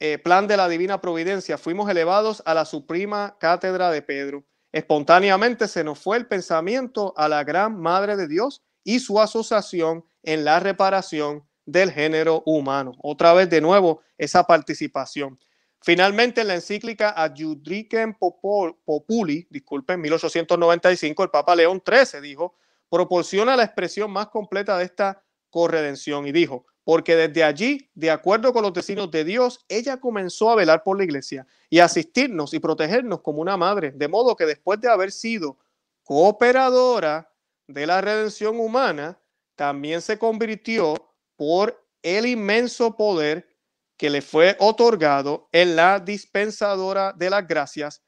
[0.00, 5.68] eh, plan de la divina providencia, fuimos elevados a la suprema cátedra de Pedro espontáneamente
[5.68, 10.44] se nos fue el pensamiento a la gran Madre de Dios y su asociación en
[10.44, 12.96] la reparación del género humano.
[13.00, 15.38] Otra vez de nuevo esa participación.
[15.84, 22.54] Finalmente, en la encíclica Adjudicem Populi, disculpen, 1895, el Papa León XIII dijo,
[22.88, 28.54] proporciona la expresión más completa de esta corredención y dijo, porque desde allí, de acuerdo
[28.54, 32.60] con los designios de Dios, ella comenzó a velar por la iglesia y asistirnos y
[32.60, 35.58] protegernos como una madre, de modo que después de haber sido
[36.02, 37.30] cooperadora
[37.66, 39.18] de la redención humana,
[39.54, 43.53] también se convirtió por el inmenso poder
[43.96, 48.02] que le fue otorgado en la dispensadora de las gracias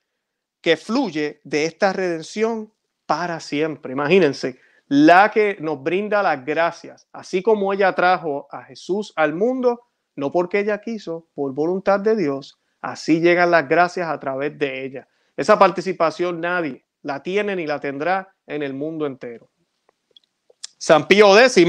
[0.61, 2.73] que fluye de esta redención
[3.07, 3.93] para siempre.
[3.93, 9.81] Imagínense, la que nos brinda las gracias, así como ella trajo a Jesús al mundo,
[10.15, 14.85] no porque ella quiso, por voluntad de Dios, así llegan las gracias a través de
[14.85, 15.09] ella.
[15.37, 19.51] Esa participación nadie la tiene ni la tendrá en el mundo entero.
[20.79, 21.65] San Pío X,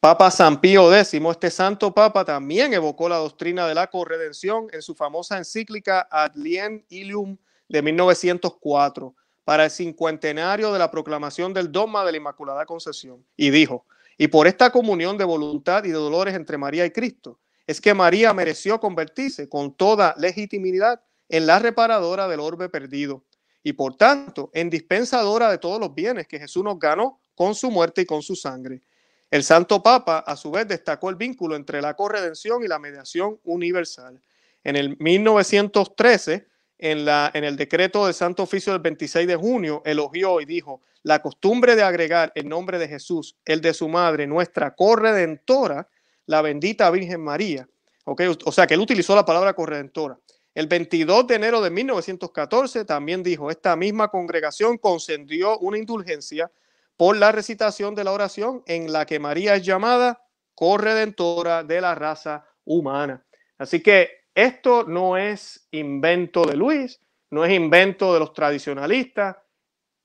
[0.00, 4.80] Papa San Pío X, este santo papa también evocó la doctrina de la corredención en
[4.80, 7.36] su famosa encíclica Ad Lien Ilium
[7.68, 9.12] de 1904
[9.44, 14.28] para el cincuentenario de la proclamación del dogma de la Inmaculada Concepción y dijo, y
[14.28, 18.32] por esta comunión de voluntad y de dolores entre María y Cristo, es que María
[18.32, 23.24] mereció convertirse con toda legitimidad en la reparadora del orbe perdido
[23.64, 27.68] y por tanto en dispensadora de todos los bienes que Jesús nos ganó con su
[27.72, 28.82] muerte y con su sangre.
[29.30, 33.38] El Santo Papa, a su vez, destacó el vínculo entre la corredención y la mediación
[33.44, 34.20] universal.
[34.64, 36.46] En el 1913,
[36.78, 41.20] en, en el decreto del Santo Oficio del 26 de junio, elogió y dijo, la
[41.20, 45.88] costumbre de agregar el nombre de Jesús, el de su madre, nuestra corredentora,
[46.26, 47.68] la bendita Virgen María.
[48.04, 50.18] Okay, o sea que él utilizó la palabra corredentora.
[50.54, 56.50] El 22 de enero de 1914 también dijo, esta misma congregación concedió una indulgencia
[56.98, 60.20] por la recitación de la oración en la que María es llamada
[60.54, 63.24] corredentora de la raza humana.
[63.56, 69.36] Así que esto no es invento de Luis, no es invento de los tradicionalistas.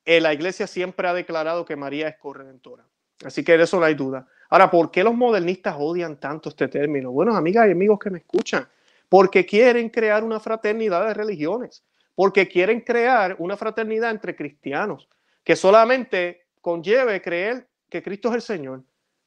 [0.06, 2.86] Eh, la iglesia siempre ha declarado que María es corredentora.
[3.26, 4.28] Así que de eso no hay duda.
[4.50, 7.12] Ahora, ¿por qué los modernistas odian tanto este término?
[7.12, 8.68] Bueno, amigas y amigos que me escuchan,
[9.10, 15.10] porque quieren crear una fraternidad de religiones, porque quieren crear una fraternidad entre cristianos,
[15.44, 18.84] que solamente conlleve creer que Cristo es el Señor.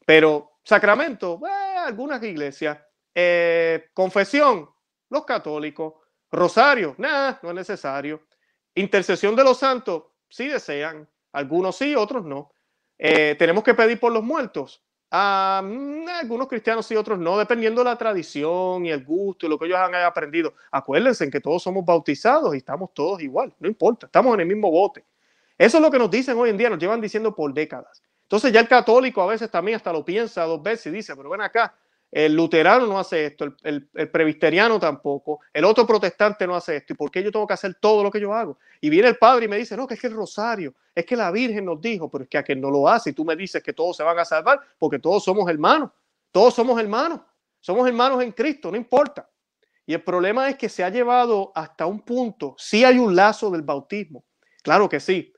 [0.07, 2.79] Pero sacramento, eh, algunas iglesias,
[3.15, 4.69] eh, confesión,
[5.11, 5.95] los católicos.
[6.33, 8.23] Rosario, nada, no es necesario.
[8.75, 11.09] Intercesión de los santos, sí desean.
[11.33, 12.53] Algunos sí, otros no.
[12.99, 14.83] Eh, tenemos que pedir por los muertos.
[15.11, 19.49] Ah, mm, algunos cristianos sí, otros no, dependiendo de la tradición y el gusto y
[19.51, 20.55] lo que ellos han aprendido.
[20.71, 24.47] Acuérdense en que todos somos bautizados y estamos todos igual, no importa, estamos en el
[24.47, 25.05] mismo bote.
[25.59, 28.03] Eso es lo que nos dicen hoy en día, nos llevan diciendo por décadas.
[28.23, 31.31] Entonces ya el católico a veces también hasta lo piensa dos veces y dice, pero
[31.31, 31.75] ven acá,
[32.11, 36.93] el luterano no hace esto, el, el, presbiteriano tampoco, el otro protestante no hace esto.
[36.93, 38.59] ¿Y por qué yo tengo que hacer todo lo que yo hago?
[38.81, 41.17] Y viene el padre y me dice, no, que es que el rosario, es que
[41.17, 43.37] la Virgen nos dijo, pero es que a quien no lo hace y tú me
[43.37, 45.91] dices que todos se van a salvar porque todos somos hermanos,
[46.31, 47.21] todos somos hermanos,
[47.61, 49.29] somos hermanos en Cristo, no importa.
[49.85, 53.51] Y el problema es que se ha llevado hasta un punto, sí hay un lazo
[53.51, 54.25] del bautismo,
[54.63, 55.33] claro que sí,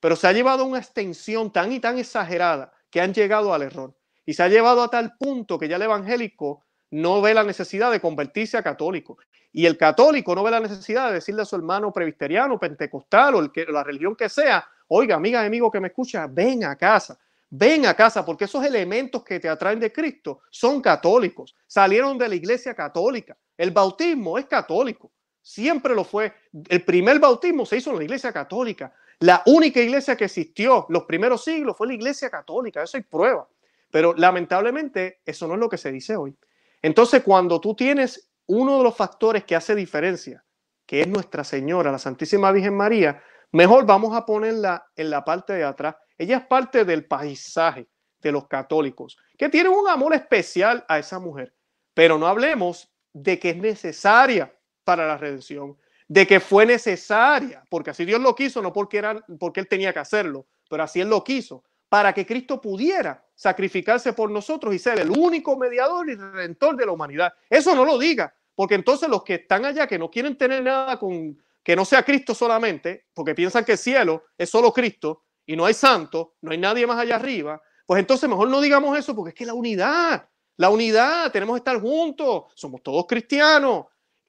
[0.00, 3.94] pero se ha llevado una extensión tan y tan exagerada que han llegado al error.
[4.24, 7.90] Y se ha llevado a tal punto que ya el evangélico no ve la necesidad
[7.90, 9.18] de convertirse a católico.
[9.52, 13.50] Y el católico no ve la necesidad de decirle a su hermano presbiteriano, pentecostal o
[13.68, 17.18] la religión que sea, oiga, amiga, amigo que me escucha, ven a casa,
[17.50, 22.28] ven a casa, porque esos elementos que te atraen de Cristo son católicos, salieron de
[22.28, 23.36] la iglesia católica.
[23.56, 25.10] El bautismo es católico,
[25.42, 26.32] siempre lo fue.
[26.68, 28.92] El primer bautismo se hizo en la iglesia católica.
[29.20, 33.48] La única iglesia que existió los primeros siglos fue la iglesia católica, eso hay prueba.
[33.90, 36.36] Pero lamentablemente eso no es lo que se dice hoy.
[36.82, 40.44] Entonces, cuando tú tienes uno de los factores que hace diferencia,
[40.86, 45.54] que es Nuestra Señora, la Santísima Virgen María, mejor vamos a ponerla en la parte
[45.54, 45.96] de atrás.
[46.16, 47.88] Ella es parte del paisaje
[48.20, 51.54] de los católicos, que tienen un amor especial a esa mujer.
[51.94, 54.54] Pero no hablemos de que es necesaria
[54.84, 55.76] para la redención,
[56.08, 59.92] de que fue necesaria, porque así Dios lo quiso, no porque, era, porque Él tenía
[59.92, 64.78] que hacerlo, pero así Él lo quiso, para que Cristo pudiera sacrificarse por nosotros y
[64.78, 67.32] ser el único mediador y redentor de la humanidad.
[67.48, 70.98] Eso no lo diga, porque entonces los que están allá, que no quieren tener nada
[70.98, 75.54] con que no sea Cristo solamente, porque piensan que el cielo es solo Cristo y
[75.54, 79.14] no hay santo, no hay nadie más allá arriba, pues entonces mejor no digamos eso,
[79.14, 83.86] porque es que la unidad, la unidad, tenemos que estar juntos, somos todos cristianos.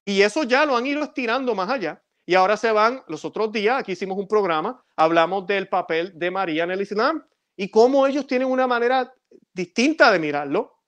[0.09, 2.01] Y eso ya lo han ido estirando más allá.
[2.25, 6.31] y ahora se van, los otros días, aquí hicimos un programa, hablamos del papel de
[6.31, 7.23] María en el Islam
[7.55, 9.13] y cómo ellos tienen una manera
[9.53, 10.79] distinta de mirarlo,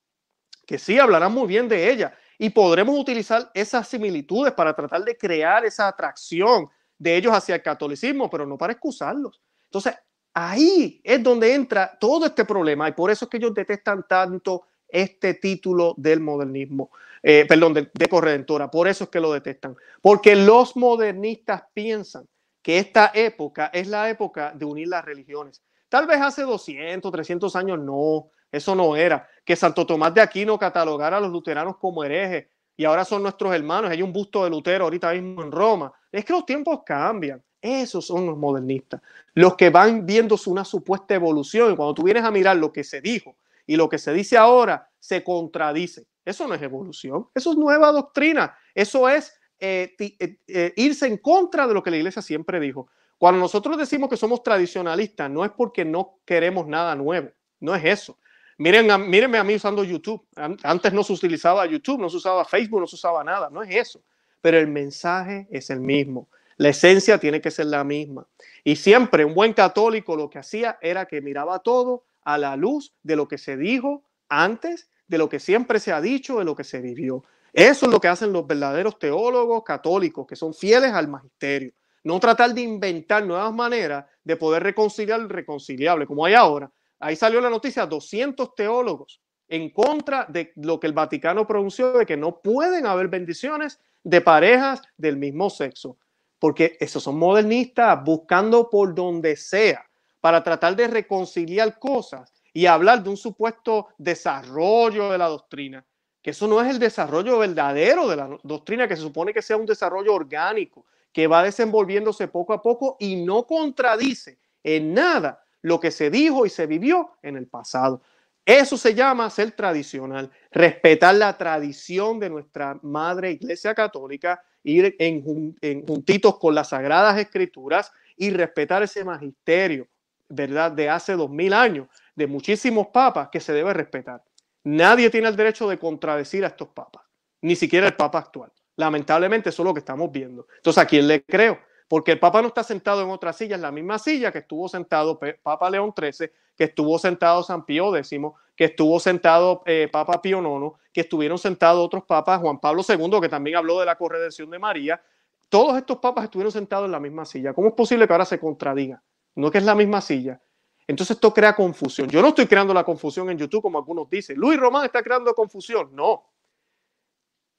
[0.66, 5.16] que sí hablarán muy bien de ella y podremos utilizar esas similitudes para tratar de
[5.16, 9.40] crear esa atracción de ellos hacia el catolicismo, pero no para excusarlos.
[9.66, 9.94] Entonces,
[10.34, 14.64] ahí es donde entra todo este problema y por eso es que ellos detestan tanto
[14.92, 16.90] este título del modernismo,
[17.22, 18.70] eh, perdón, de, de corredentora.
[18.70, 19.76] Por eso es que lo detestan.
[20.00, 22.26] Porque los modernistas piensan
[22.62, 25.62] que esta época es la época de unir las religiones.
[25.88, 29.28] Tal vez hace 200, 300 años no, eso no era.
[29.44, 33.54] Que Santo Tomás de Aquino catalogara a los luteranos como herejes y ahora son nuestros
[33.54, 33.90] hermanos.
[33.90, 35.92] Hay un busto de Lutero ahorita mismo en Roma.
[36.10, 37.42] Es que los tiempos cambian.
[37.60, 39.00] Esos son los modernistas,
[39.34, 41.72] los que van viendo una supuesta evolución.
[41.72, 44.36] Y cuando tú vienes a mirar lo que se dijo y lo que se dice
[44.36, 46.06] ahora, se contradice.
[46.24, 51.18] Eso no es evolución, eso es nueva doctrina, eso es eh, eh, eh, irse en
[51.18, 52.88] contra de lo que la iglesia siempre dijo.
[53.18, 57.30] Cuando nosotros decimos que somos tradicionalistas, no es porque no queremos nada nuevo,
[57.60, 58.18] no es eso.
[58.58, 60.24] Miren, mírenme a mí usando YouTube.
[60.62, 63.74] Antes no se utilizaba YouTube, no se usaba Facebook, no se usaba nada, no es
[63.74, 64.02] eso.
[64.40, 66.28] Pero el mensaje es el mismo.
[66.56, 68.26] La esencia tiene que ser la misma.
[68.62, 72.94] Y siempre un buen católico lo que hacía era que miraba todo a la luz
[73.02, 76.54] de lo que se dijo antes, de lo que siempre se ha dicho, de lo
[76.54, 77.22] que se vivió.
[77.52, 81.72] Eso es lo que hacen los verdaderos teólogos católicos, que son fieles al magisterio.
[82.04, 86.70] No tratar de inventar nuevas maneras de poder reconciliar lo irreconciliable, como hay ahora.
[86.98, 92.06] Ahí salió la noticia, 200 teólogos en contra de lo que el Vaticano pronunció de
[92.06, 95.98] que no pueden haber bendiciones de parejas del mismo sexo,
[96.38, 99.84] porque esos son modernistas buscando por donde sea
[100.20, 105.84] para tratar de reconciliar cosas y hablar de un supuesto desarrollo de la doctrina,
[106.20, 109.56] que eso no es el desarrollo verdadero de la doctrina, que se supone que sea
[109.56, 115.80] un desarrollo orgánico, que va desenvolviéndose poco a poco y no contradice en nada lo
[115.80, 118.02] que se dijo y se vivió en el pasado.
[118.44, 125.56] Eso se llama ser tradicional, respetar la tradición de nuestra madre iglesia católica, ir en,
[125.60, 129.88] en juntitos con las sagradas escrituras y respetar ese magisterio
[130.32, 130.72] ¿verdad?
[130.72, 134.22] De hace dos mil años, de muchísimos papas que se debe respetar.
[134.64, 137.02] Nadie tiene el derecho de contradecir a estos papas,
[137.40, 138.52] ni siquiera el papa actual.
[138.76, 140.46] Lamentablemente eso es lo que estamos viendo.
[140.56, 141.58] Entonces, ¿a quién le creo?
[141.88, 144.68] Porque el papa no está sentado en otra silla, en la misma silla que estuvo
[144.68, 148.18] sentado Papa León XIII, que estuvo sentado San Pío X,
[148.56, 153.20] que estuvo sentado eh, Papa Pío IX, que estuvieron sentados otros papas, Juan Pablo II,
[153.20, 155.02] que también habló de la corredención de María.
[155.48, 157.52] Todos estos papas estuvieron sentados en la misma silla.
[157.52, 159.02] ¿Cómo es posible que ahora se contradiga?
[159.34, 160.40] no que es la misma silla.
[160.86, 162.08] Entonces esto crea confusión.
[162.08, 164.36] Yo no estoy creando la confusión en YouTube como algunos dicen.
[164.36, 165.90] Luis Román está creando confusión.
[165.94, 166.28] No.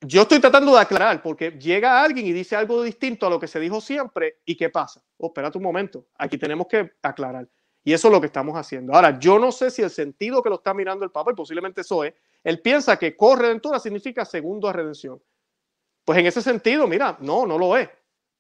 [0.02, 3.48] Yo estoy tratando de aclarar porque llega alguien y dice algo distinto a lo que
[3.48, 5.02] se dijo siempre y ¿qué pasa?
[5.18, 6.08] Oh, espérate un momento.
[6.18, 7.48] Aquí tenemos que aclarar.
[7.86, 8.94] Y eso es lo que estamos haciendo.
[8.94, 11.82] Ahora, yo no sé si el sentido que lo está mirando el Papa, y posiblemente
[11.82, 15.22] eso es, él piensa que corredentora significa segundo a redención.
[16.06, 17.90] Pues en ese sentido, mira, no, no lo es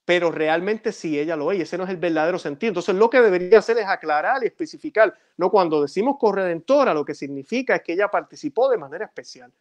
[0.06, 2.70] pero realmente sí ella lo es y ese no es el verdadero sentido.
[2.70, 7.16] Entonces lo que debería hacer es aclarar y especificar, no cuando decimos corredentora, lo que
[7.16, 9.52] significa es que ella participó de manera especial.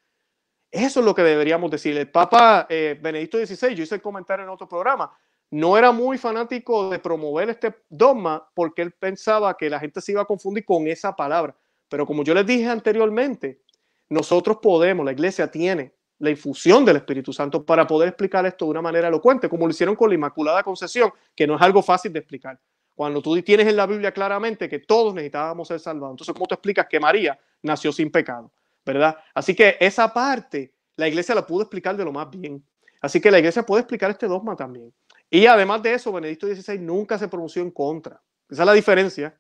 [0.71, 1.97] Eso es lo que deberíamos decir.
[1.97, 5.13] El Papa eh, Benedicto XVI, yo hice el comentario en otro programa,
[5.51, 10.13] no era muy fanático de promover este dogma porque él pensaba que la gente se
[10.13, 11.55] iba a confundir con esa palabra.
[11.91, 13.61] Pero como yo les dije anteriormente,
[14.09, 18.71] nosotros podemos, la iglesia tiene la infusión del Espíritu Santo para poder explicar esto de
[18.71, 22.13] una manera elocuente, como lo hicieron con la Inmaculada Concesión, que no es algo fácil
[22.13, 22.61] de explicar.
[22.95, 26.55] Cuando tú tienes en la Biblia claramente que todos necesitábamos ser salvados, entonces, ¿cómo te
[26.55, 28.53] explicas que María nació sin pecado?
[28.87, 29.17] ¿Verdad?
[29.35, 32.65] Así que esa parte la iglesia la pudo explicar de lo más bien.
[33.01, 34.95] Así que la iglesia puede explicar este dogma también.
[35.29, 38.23] Y además de eso, Benedicto XVI nunca se pronunció en contra.
[38.49, 39.37] Esa es la diferencia.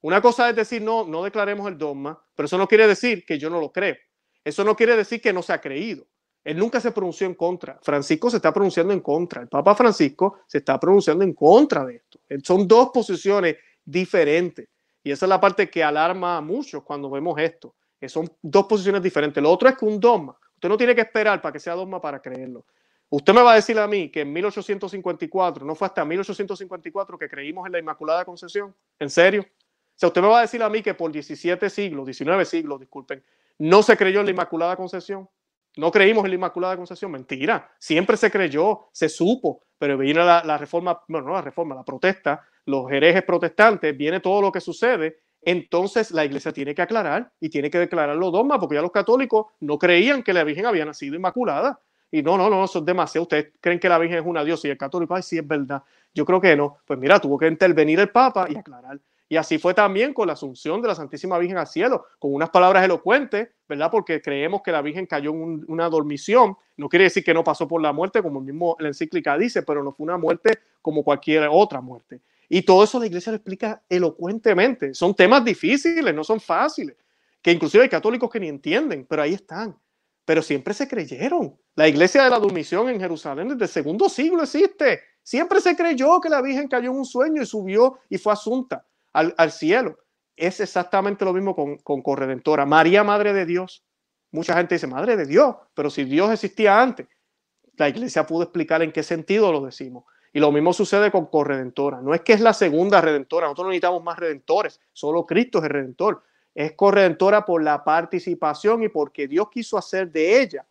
[0.00, 3.38] Una cosa es decir, no, no declaremos el dogma, pero eso no quiere decir que
[3.38, 3.96] yo no lo creo.
[4.42, 6.06] Eso no quiere decir que no se ha creído.
[6.44, 7.78] Él nunca se pronunció en contra.
[7.82, 9.42] Francisco se está pronunciando en contra.
[9.42, 12.20] El Papa Francisco se está pronunciando en contra de esto.
[12.42, 14.68] Son dos posiciones diferentes.
[15.04, 17.74] Y esa es la parte que alarma a muchos cuando vemos esto.
[17.98, 19.42] Que son dos posiciones diferentes.
[19.42, 20.36] Lo otro es que un dogma.
[20.54, 22.64] Usted no tiene que esperar para que sea dogma para creerlo.
[23.08, 27.28] Usted me va a decir a mí que en 1854, no fue hasta 1854 que
[27.28, 28.74] creímos en la Inmaculada Concepción.
[28.98, 29.42] ¿En serio?
[29.42, 32.80] O sea, usted me va a decir a mí que por 17 siglos, 19 siglos,
[32.80, 33.22] disculpen,
[33.58, 35.28] no se creyó en la Inmaculada Concepción.
[35.76, 37.70] No creímos en la Inmaculada Concepción, mentira.
[37.78, 42.46] Siempre se creyó, se supo, pero viene la, reforma, bueno, no la reforma, la protesta,
[42.66, 45.20] los herejes protestantes, viene todo lo que sucede.
[45.40, 48.92] Entonces la iglesia tiene que aclarar y tiene que declarar los dogmas, porque ya los
[48.92, 51.80] católicos no creían que la Virgen había nacido inmaculada.
[52.10, 53.22] y no, no, no, eso es demasiado.
[53.22, 55.82] Ustedes creen que la Virgen es una diosa y el católico, ay, sí, es verdad.
[56.14, 56.76] Yo creo que no.
[56.84, 59.00] Pues mira, tuvo que intervenir el Papa y aclarar.
[59.32, 62.50] Y así fue también con la asunción de la Santísima Virgen al cielo, con unas
[62.50, 63.90] palabras elocuentes, ¿verdad?
[63.90, 66.54] Porque creemos que la Virgen cayó en una dormición.
[66.76, 69.82] No quiere decir que no pasó por la muerte, como mismo la encíclica dice, pero
[69.82, 72.20] no fue una muerte como cualquier otra muerte.
[72.46, 74.92] Y todo eso la iglesia lo explica elocuentemente.
[74.92, 76.94] Son temas difíciles, no son fáciles,
[77.40, 79.74] que inclusive hay católicos que ni entienden, pero ahí están.
[80.26, 81.56] Pero siempre se creyeron.
[81.74, 85.00] La iglesia de la dormición en Jerusalén desde el segundo siglo existe.
[85.22, 88.84] Siempre se creyó que la Virgen cayó en un sueño y subió y fue asunta
[89.12, 89.98] al, cielo.
[90.36, 92.66] Es exactamente lo mismo con, con Corredentora.
[92.66, 93.84] María, Madre de Dios.
[94.30, 97.06] Mucha gente dice, Madre de Dios, pero si Dios existía antes,
[97.76, 100.04] la iglesia pudo explicar en qué sentido lo decimos.
[100.32, 102.00] Y lo mismo sucede con Corredentora.
[102.00, 105.64] No es que es la segunda redentora, nosotros no necesitamos más redentores, solo Cristo es
[105.64, 106.22] el redentor.
[106.54, 110.66] Es corredentora por la participación y porque Dios quiso hacer de ella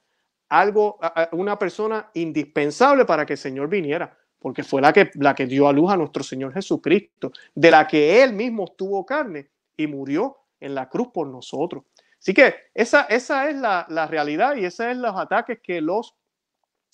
[0.50, 1.00] algo,
[1.32, 5.68] una persona indispensable para que el Señor viniera porque fue la que, la que dio
[5.68, 10.36] a luz a nuestro Señor Jesucristo, de la que Él mismo tuvo carne y murió
[10.60, 11.84] en la cruz por nosotros.
[12.20, 16.16] Así que esa, esa es la, la realidad y esos son los ataques que los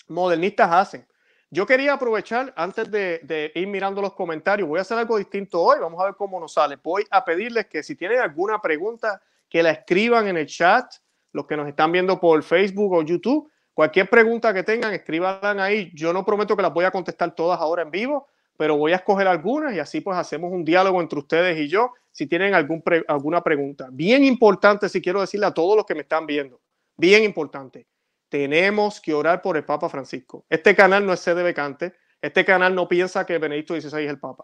[0.10, 1.08] modernistas hacen.
[1.50, 5.62] Yo quería aprovechar, antes de, de, ir mirando los comentarios, voy a hacer algo distinto
[5.62, 6.76] hoy, vamos a ver cómo nos sale.
[6.84, 10.94] Voy a pedirles que si tienen alguna pregunta, que la escriban en el chat,
[11.32, 15.92] los que nos están viendo por Facebook o YouTube, Cualquier pregunta que tengan, escríbanla ahí.
[15.94, 18.96] Yo no prometo que las voy a contestar todas ahora en vivo, pero voy a
[18.96, 23.44] escoger algunas y así pues hacemos un diálogo entre ustedes y yo si tienen alguna
[23.44, 23.90] pregunta.
[23.92, 26.60] Bien importante, si quiero decirle a todos los que me están viendo,
[26.96, 27.86] bien importante,
[28.30, 30.44] tenemos que orar por el Papa Francisco.
[30.50, 34.20] Este canal no es sede vacante, este canal no piensa que Benedicto XVI es el
[34.20, 34.44] Papa.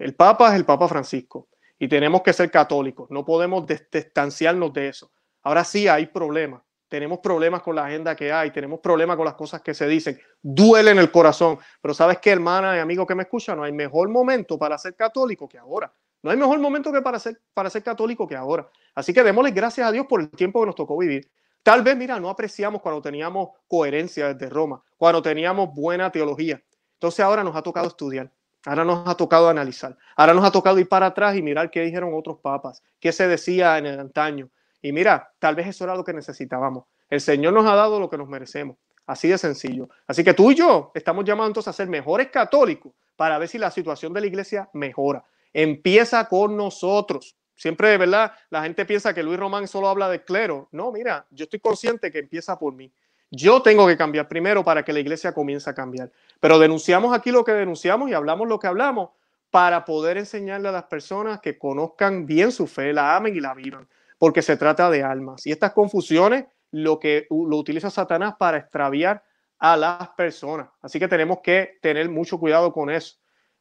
[0.00, 1.46] El Papa es el Papa Francisco
[1.78, 5.12] y tenemos que ser católicos, no podemos distanciarnos de eso.
[5.44, 6.62] Ahora sí hay problemas,
[6.94, 10.16] tenemos problemas con la agenda que hay, tenemos problemas con las cosas que se dicen,
[10.40, 13.72] duele en el corazón, pero sabes que hermana y amigo que me escucha, no hay
[13.72, 15.92] mejor momento para ser católico que ahora.
[16.22, 18.70] No hay mejor momento que para ser, para ser católico que ahora.
[18.94, 21.28] Así que démosle gracias a Dios por el tiempo que nos tocó vivir.
[21.64, 26.62] Tal vez, mira, no apreciamos cuando teníamos coherencia desde Roma, cuando teníamos buena teología.
[26.92, 28.30] Entonces ahora nos ha tocado estudiar,
[28.66, 31.80] ahora nos ha tocado analizar, ahora nos ha tocado ir para atrás y mirar qué
[31.80, 34.48] dijeron otros papas, qué se decía en el antaño,
[34.84, 36.84] y mira, tal vez eso era lo que necesitábamos.
[37.08, 38.76] El Señor nos ha dado lo que nos merecemos.
[39.06, 39.88] Así de sencillo.
[40.06, 43.56] Así que tú y yo estamos llamados entonces a ser mejores católicos para ver si
[43.56, 45.24] la situación de la iglesia mejora.
[45.54, 47.34] Empieza con nosotros.
[47.54, 50.68] Siempre, de verdad, la gente piensa que Luis Román solo habla de clero.
[50.70, 52.92] No, mira, yo estoy consciente que empieza por mí.
[53.30, 56.12] Yo tengo que cambiar primero para que la iglesia comience a cambiar.
[56.40, 59.08] Pero denunciamos aquí lo que denunciamos y hablamos lo que hablamos
[59.50, 63.54] para poder enseñarle a las personas que conozcan bien su fe, la amen y la
[63.54, 65.46] vivan porque se trata de almas.
[65.46, 69.22] Y estas confusiones lo que lo utiliza Satanás para extraviar
[69.58, 70.68] a las personas.
[70.82, 73.16] Así que tenemos que tener mucho cuidado con eso.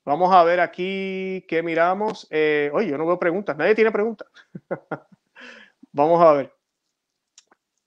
[0.06, 2.28] Vamos a ver aquí qué miramos.
[2.30, 3.56] Eh, oye, yo no veo preguntas.
[3.56, 4.28] Nadie tiene preguntas.
[5.92, 6.54] Vamos a ver.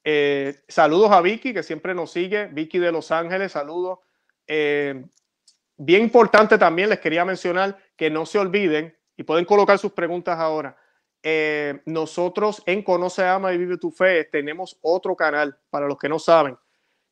[0.05, 2.47] Eh, saludos a Vicky, que siempre nos sigue.
[2.47, 3.99] Vicky de Los Ángeles, saludos.
[4.47, 5.05] Eh,
[5.77, 10.39] bien importante también, les quería mencionar que no se olviden y pueden colocar sus preguntas
[10.39, 10.77] ahora.
[11.29, 16.09] Eh, nosotros en Conoce, Ama y Vive tu Fe tenemos otro canal, para los que
[16.09, 16.57] no saben.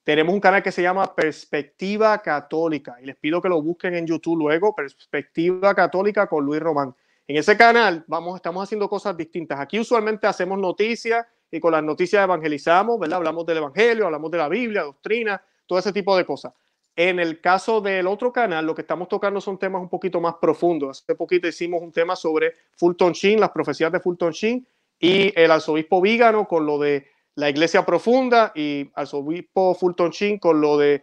[0.04, 4.06] Tenemos un canal que se llama Perspectiva Católica y les pido que lo busquen en
[4.06, 6.94] YouTube luego, Perspectiva Católica con Luis Román.
[7.26, 9.58] En ese canal vamos, estamos haciendo cosas distintas.
[9.58, 13.16] Aquí usualmente hacemos noticias y con las noticias evangelizamos, ¿verdad?
[13.16, 16.52] Hablamos del Evangelio, hablamos de la Biblia, doctrina, todo ese tipo de cosas.
[16.96, 20.34] En el caso del otro canal, lo que estamos tocando son temas un poquito más
[20.40, 21.02] profundos.
[21.02, 24.66] Hace poquito hicimos un tema sobre Fulton Sheen, las profecías de Fulton Sheen,
[24.98, 30.60] y el arzobispo Vígano con lo de la iglesia profunda y arzobispo Fulton Sheen con
[30.60, 31.02] lo de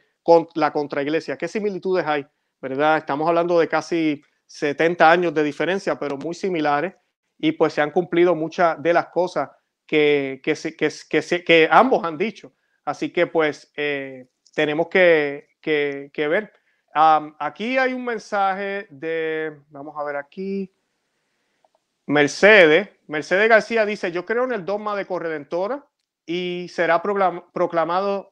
[0.55, 1.37] la contraiglesia.
[1.37, 2.25] ¿Qué similitudes hay?
[2.61, 2.97] ¿Verdad?
[2.97, 6.93] Estamos hablando de casi 70 años de diferencia, pero muy similares,
[7.37, 9.49] y pues se han cumplido muchas de las cosas
[9.85, 12.53] que, que ambos han dicho.
[12.85, 16.51] Así que pues eh, tenemos que, que, ver.
[16.93, 20.71] aquí hay un mensaje de, vamos a ver aquí,
[22.05, 22.89] Mercedes.
[23.07, 25.85] Mercedes García dice, yo creo en el dogma de corredentora
[26.25, 28.31] y será proclamado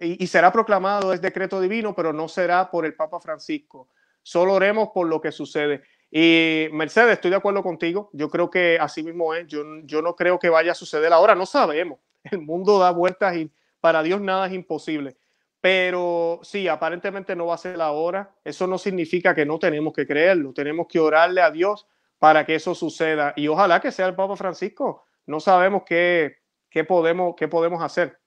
[0.00, 3.88] y, será proclamado es decreto divino, pero no será por el Papa Francisco.
[4.22, 5.82] Solo oremos por lo que sucede.
[6.10, 8.10] Y Mercedes, estoy de acuerdo contigo.
[8.12, 9.46] Yo creo que así mismo es.
[9.48, 11.34] Yo, yo no creo que vaya a suceder ahora.
[11.34, 11.98] No sabemos.
[12.22, 13.50] El mundo da vueltas y
[13.80, 15.16] para Dios nada es imposible.
[15.60, 18.34] Pero sí, aparentemente no va a ser la hora.
[18.44, 20.52] Eso no significa que no tenemos que creerlo.
[20.52, 21.86] Tenemos que orarle a Dios
[22.18, 23.32] para que eso suceda.
[23.36, 25.04] Y ojalá que sea el Papa Francisco.
[25.26, 26.36] No sabemos qué,
[26.70, 28.18] qué, podemos, qué podemos hacer.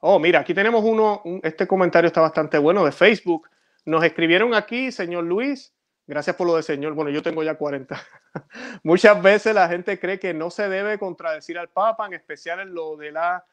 [0.00, 3.48] Oh, mira, aquí tenemos uno, este comentario está bastante bueno de Facebook.
[3.84, 5.74] Nos escribieron aquí, señor Luis,
[6.06, 6.94] gracias por lo de señor.
[6.94, 8.00] Bueno, yo tengo ya 40.
[8.84, 12.74] Muchas veces la gente cree que no se debe contradecir al Papa, en especial en
[12.74, 13.44] lo de la,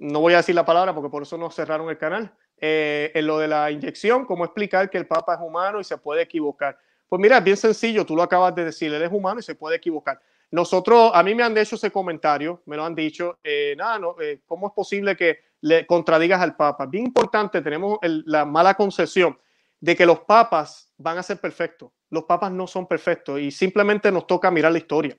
[0.00, 3.26] no voy a decir la palabra porque por eso nos cerraron el canal, eh, en
[3.26, 6.78] lo de la inyección, cómo explicar que el Papa es humano y se puede equivocar.
[7.06, 9.54] Pues mira, es bien sencillo, tú lo acabas de decir, él es humano y se
[9.54, 10.18] puede equivocar.
[10.50, 14.16] Nosotros, a mí me han hecho ese comentario, me lo han dicho, eh, nada, no,
[14.20, 16.86] eh, ¿cómo es posible que le contradigas al Papa?
[16.86, 19.38] Bien importante, tenemos la mala concepción
[19.80, 21.90] de que los papas van a ser perfectos.
[22.08, 25.16] Los papas no son perfectos y simplemente nos toca mirar la historia.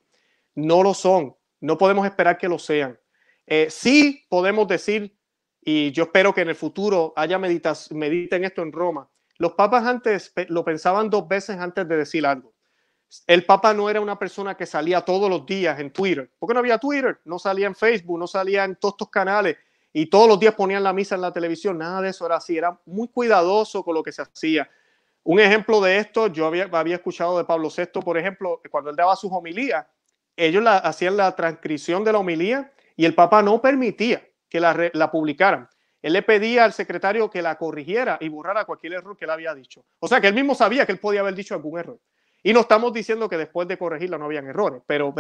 [0.55, 2.99] No lo son, no podemos esperar que lo sean.
[3.47, 5.17] Eh, sí podemos decir,
[5.61, 9.85] y yo espero que en el futuro haya meditas, mediten esto en Roma, los papas
[9.85, 12.53] antes lo pensaban dos veces antes de decir algo.
[13.27, 16.59] El papa no era una persona que salía todos los días en Twitter, porque no
[16.59, 19.57] había Twitter, no salía en Facebook, no salía en todos estos canales
[19.91, 22.57] y todos los días ponían la misa en la televisión, nada de eso era así,
[22.57, 24.69] era muy cuidadoso con lo que se hacía.
[25.23, 29.15] Un ejemplo de esto, yo había, escuchado de Pablo VI, por ejemplo, cuando él daba
[29.15, 29.85] sus homilías,
[30.37, 32.71] ellos la, hacían la transcripción de la homilía
[33.01, 35.67] y el Papa no permitía que la, la publicaran.
[36.03, 39.55] Él le pedía al secretario que la corrigiera y borrara cualquier error que él había
[39.55, 39.83] dicho.
[39.97, 41.99] O sea que él mismo sabía que él podía haber dicho algún error.
[42.43, 45.15] Y no estamos diciendo que después de corregirla no habían errores, pero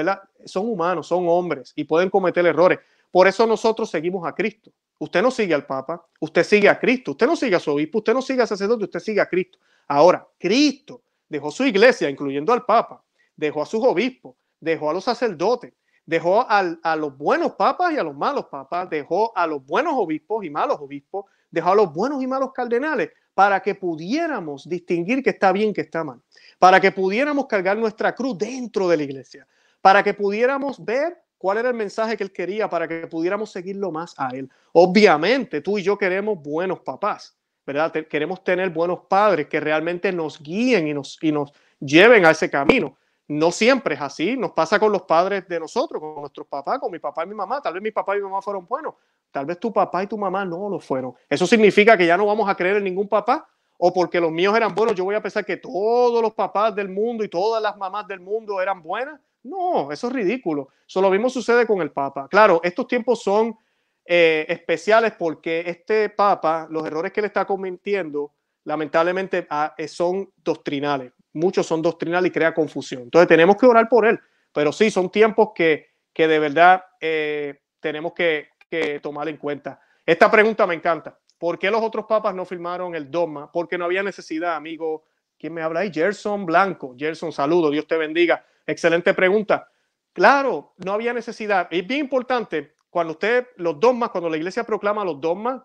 [0.45, 2.77] son humanos, son hombres y pueden cometer errores.
[3.09, 4.71] Por eso nosotros seguimos a Cristo.
[4.99, 7.13] Usted no sigue al Papa, usted sigue a Cristo.
[7.13, 9.57] Usted no sigue a su obispo, usted no sigue al sacerdote, usted sigue a Cristo.
[9.87, 13.03] Ahora, Cristo dejó su iglesia, incluyendo al Papa,
[13.35, 15.73] dejó a sus obispos, dejó a los sacerdotes,
[16.05, 20.43] dejó a los buenos papas y a los malos papas, dejó a los buenos obispos
[20.43, 25.31] y malos obispos, dejó a los buenos y malos cardenales para que pudiéramos distinguir que
[25.31, 26.19] está bien, que está mal,
[26.59, 29.47] para que pudiéramos cargar nuestra cruz dentro de la iglesia,
[29.81, 33.91] para que pudiéramos ver cuál era el mensaje que él quería para que pudiéramos seguirlo
[33.91, 34.49] más a él.
[34.73, 37.35] Obviamente, tú y yo queremos buenos papás,
[37.65, 37.91] ¿verdad?
[38.07, 42.49] queremos tener buenos padres que realmente nos guíen y nos, y nos lleven a ese
[42.49, 42.95] camino.
[43.31, 46.91] No siempre es así, nos pasa con los padres de nosotros, con nuestros papás, con
[46.91, 47.61] mi papá y mi mamá.
[47.61, 48.95] Tal vez mi papá y mi mamá fueron buenos,
[49.31, 51.13] tal vez tu papá y tu mamá no lo fueron.
[51.29, 53.47] ¿Eso significa que ya no vamos a creer en ningún papá?
[53.83, 56.87] o porque los míos eran buenos, yo voy a pensar que todos los papás del
[56.87, 59.19] mundo y todas las mamás del mundo eran buenas.
[59.41, 60.69] No, eso es ridículo.
[60.87, 62.27] Eso lo mismo sucede con el Papa.
[62.29, 63.57] Claro, estos tiempos son
[64.05, 68.33] eh, especiales porque este Papa, los errores que le está cometiendo,
[68.65, 71.11] lamentablemente ah, eh, son doctrinales.
[71.33, 73.03] Muchos son doctrinales y crea confusión.
[73.03, 74.19] Entonces tenemos que orar por él.
[74.53, 79.79] Pero sí, son tiempos que, que de verdad eh, tenemos que, que tomar en cuenta.
[80.05, 81.17] Esta pregunta me encanta.
[81.37, 83.51] ¿Por qué los otros papas no firmaron el dogma?
[83.51, 85.05] Porque no había necesidad, amigo.
[85.37, 85.91] ¿Quién me habla ahí?
[85.91, 86.95] Gerson Blanco.
[86.97, 87.71] Gerson, saludo.
[87.71, 88.45] Dios te bendiga.
[88.65, 89.67] Excelente pregunta.
[90.13, 91.67] Claro, no había necesidad.
[91.71, 95.61] Es bien importante cuando usted, los dogmas, cuando la iglesia proclama los dogmas,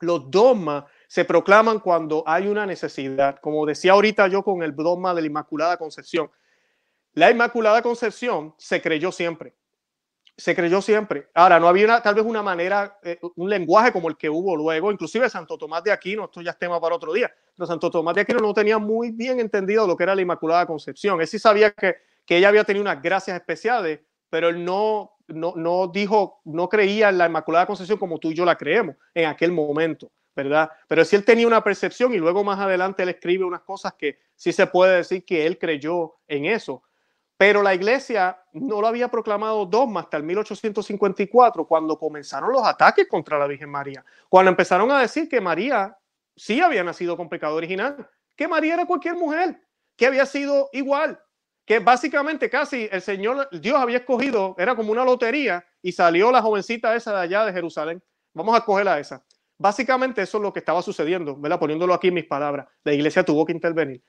[0.00, 3.40] los dogmas se proclaman cuando hay una necesidad.
[3.40, 6.30] Como decía ahorita yo con el dogma de la Inmaculada Concepción.
[7.14, 9.54] La Inmaculada Concepción se creyó siempre.
[10.36, 11.28] Se creyó siempre.
[11.34, 14.92] Ahora, no había tal vez una manera, eh, un lenguaje como el que hubo luego,
[14.92, 18.20] inclusive Santo Tomás de Aquino, esto ya es tema para otro día, Santo Tomás de
[18.20, 21.20] Aquino no tenía muy bien entendido lo que era la Inmaculada Concepción.
[21.20, 24.00] Él sí sabía que, que ella había tenido unas gracias especiales,
[24.30, 28.34] pero él no, no, no dijo, no creía en la Inmaculada Concepción como tú y
[28.34, 30.12] yo la creemos en aquel momento.
[30.42, 30.70] ¿Verdad?
[30.86, 34.20] Pero si él tenía una percepción y luego más adelante él escribe unas cosas que
[34.36, 36.84] sí se puede decir que él creyó en eso.
[37.36, 43.08] Pero la iglesia no lo había proclamado dogma hasta el 1854, cuando comenzaron los ataques
[43.08, 44.04] contra la Virgen María.
[44.28, 45.96] Cuando empezaron a decir que María
[46.36, 49.60] sí había nacido con pecado original, que María era cualquier mujer,
[49.96, 51.20] que había sido igual,
[51.64, 56.42] que básicamente casi el Señor, Dios había escogido, era como una lotería y salió la
[56.42, 58.02] jovencita esa de allá de Jerusalén.
[58.34, 59.24] Vamos a coger a esa.
[59.58, 61.58] Básicamente eso es lo que estaba sucediendo, ¿verdad?
[61.58, 62.66] Poniéndolo aquí en mis palabras.
[62.84, 64.02] La iglesia tuvo que intervenir.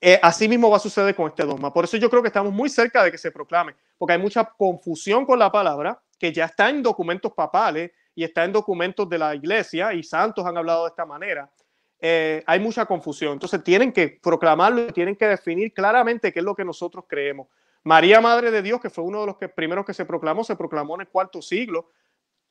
[0.00, 1.72] Eh, así mismo va a suceder con este dogma.
[1.72, 4.44] Por eso yo creo que estamos muy cerca de que se proclame, porque hay mucha
[4.44, 9.18] confusión con la palabra, que ya está en documentos papales y está en documentos de
[9.18, 11.50] la iglesia, y santos han hablado de esta manera.
[11.98, 13.32] Eh, hay mucha confusión.
[13.32, 17.48] Entonces tienen que proclamarlo y tienen que definir claramente qué es lo que nosotros creemos.
[17.82, 20.96] María, Madre de Dios, que fue uno de los primeros que se proclamó, se proclamó
[20.96, 21.90] en el cuarto siglo.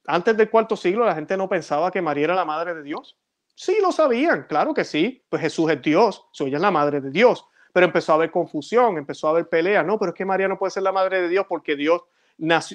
[0.06, 3.18] Antes del cuarto siglo la gente no pensaba que María era la Madre de Dios.
[3.56, 5.24] Sí, lo sabían, claro que sí.
[5.30, 7.45] Pues Jesús es Dios, soy ella es la madre de Dios.
[7.72, 9.84] Pero empezó a haber confusión, empezó a haber pelea.
[9.84, 12.01] No, pero es que María no puede ser la madre de Dios porque Dios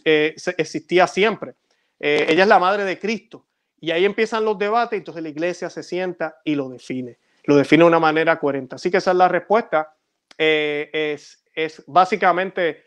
[0.05, 1.55] eh, existía siempre.
[2.01, 3.47] Eh, ella es la madre de Cristo.
[3.81, 7.19] Y ahí empiezan los debates, entonces la iglesia se sienta y lo define.
[7.45, 8.75] Lo define de una manera coherente.
[8.75, 9.95] Así que esa es la respuesta.
[10.37, 12.85] Eh, es, es, básicamente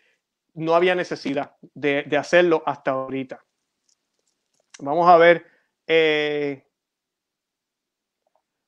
[0.54, 3.42] no había necesidad de, de hacerlo hasta ahorita.
[4.82, 5.46] Vamos a ver
[5.94, 6.64] Eh,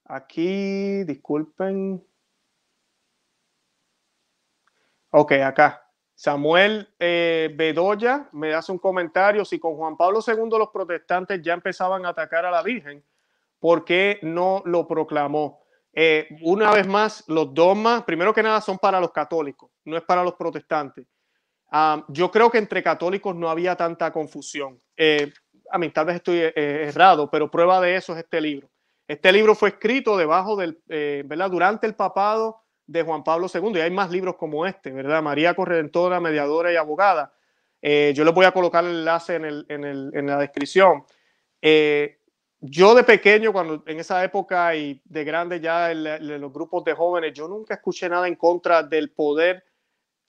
[0.05, 2.05] aquí, disculpen.
[5.11, 5.89] Ok, acá.
[6.15, 9.45] Samuel eh, Bedoya me hace un comentario.
[9.45, 13.03] Si con Juan Pablo II los protestantes ya empezaban a atacar a la Virgen,
[13.59, 15.61] ¿por qué no lo proclamó?
[15.93, 20.03] Eh, una vez más, los dogmas, primero que nada, son para los católicos, no es
[20.03, 21.07] para los protestantes.
[21.71, 24.79] Ah, yo creo que entre católicos no había tanta confusión.
[25.73, 28.69] A mí tal vez estoy eh, errado, pero prueba de eso es este libro.
[29.07, 31.51] Este libro fue escrito debajo del, ¿verdad?
[31.51, 35.21] Durante el papado de Juan Pablo II y hay más libros como este, ¿verdad?
[35.21, 37.33] María Corredentora, mediadora y abogada.
[37.81, 41.03] yo les voy a colocar el enlace en, el, en, el, en la descripción
[42.65, 46.93] yo de pequeño, cuando en esa época y de grande ya en, los grupos de
[46.93, 49.65] jóvenes, yo nunca escuché nada en contra del poder,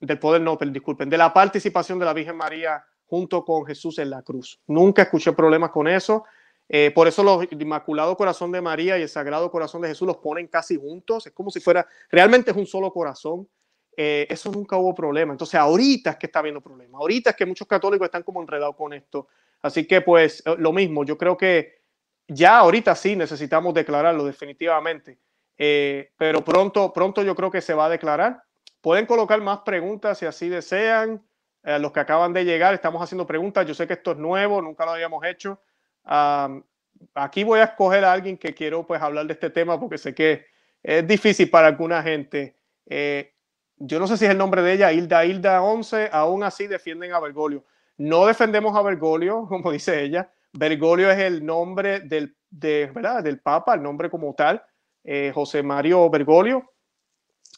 [0.01, 4.09] del poder no, disculpen, de la participación de la Virgen María junto con Jesús en
[4.09, 4.59] la cruz.
[4.67, 6.25] Nunca escuché problemas con eso.
[6.67, 10.17] Eh, por eso los Inmaculado Corazón de María y el Sagrado Corazón de Jesús los
[10.17, 11.27] ponen casi juntos.
[11.27, 13.47] Es como si fuera, realmente un solo corazón.
[13.97, 15.31] Eh, eso nunca hubo problema.
[15.31, 16.97] Entonces ahorita es que está habiendo problema.
[16.97, 19.27] Ahorita es que muchos católicos están como enredados con esto.
[19.61, 21.85] Así que pues lo mismo, yo creo que
[22.27, 25.19] ya ahorita sí necesitamos declararlo definitivamente,
[25.57, 28.43] eh, pero pronto, pronto yo creo que se va a declarar.
[28.81, 31.23] Pueden colocar más preguntas si así desean.
[31.65, 33.65] Eh, los que acaban de llegar, estamos haciendo preguntas.
[33.65, 35.59] Yo sé que esto es nuevo, nunca lo habíamos hecho.
[37.13, 40.13] aquí voy a escoger a alguien que quiero pues hablar de este tema porque sé
[40.13, 40.45] que
[40.83, 42.55] es difícil para alguna gente.
[42.85, 43.33] Eh,
[43.77, 47.13] yo no sé si es el nombre de ella, Hilda Hilda 11, aún así defienden
[47.13, 47.65] a Bergoglio.
[47.97, 53.81] No defendemos a Bergoglio, como dice ella, Bergoglio es el nombre del, del Papa, el
[53.81, 54.63] nombre como tal,
[55.03, 56.71] eh, José Mario Bergoglio.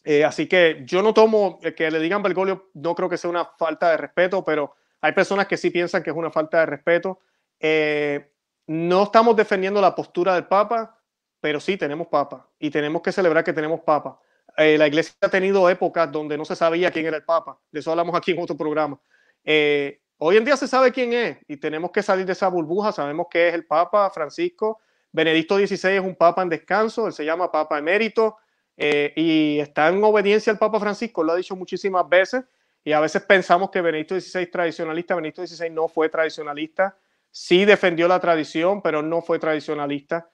[0.10, 3.44] Eh, así que yo no tomo que le digan Bergoglio, no creo que sea una
[3.44, 7.20] falta de respeto, pero hay personas que sí piensan que es una falta de respeto.
[7.60, 8.32] Eh,
[8.68, 10.98] no estamos defendiendo la postura del Papa,
[11.42, 14.18] pero sí tenemos Papa y tenemos que celebrar que tenemos Papa.
[14.56, 17.92] la iglesia ha tenido épocas donde no se sabía quién era el Papa, de eso
[17.92, 18.98] hablamos aquí en otro programa.
[19.44, 22.94] Hoy en día se sabe quién es y tenemos que salir de esa burbuja.
[22.94, 24.80] Sabemos que es el Papa Francisco.
[25.12, 28.38] Benedicto XVI es un Papa en descanso, él se llama Papa emérito
[28.78, 32.46] eh, y está en obediencia al Papa Francisco, lo ha dicho muchísimas veces
[32.84, 36.98] y a veces pensamos que Benedicto XVI tradicionalista, Benedicto XVI no fue tradicionalista,
[37.32, 40.30] sí defendió la tradición, pero no fue tradicionalista.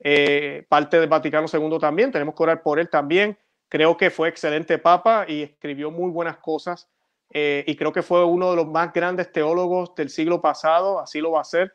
[0.00, 3.38] Eh, parte del Vaticano II también, tenemos que orar por él también.
[3.68, 6.90] Creo que fue excelente Papa y escribió muy buenas cosas
[7.30, 11.20] eh, y creo que fue uno de los más grandes teólogos del siglo pasado, así
[11.20, 11.74] lo va a ser.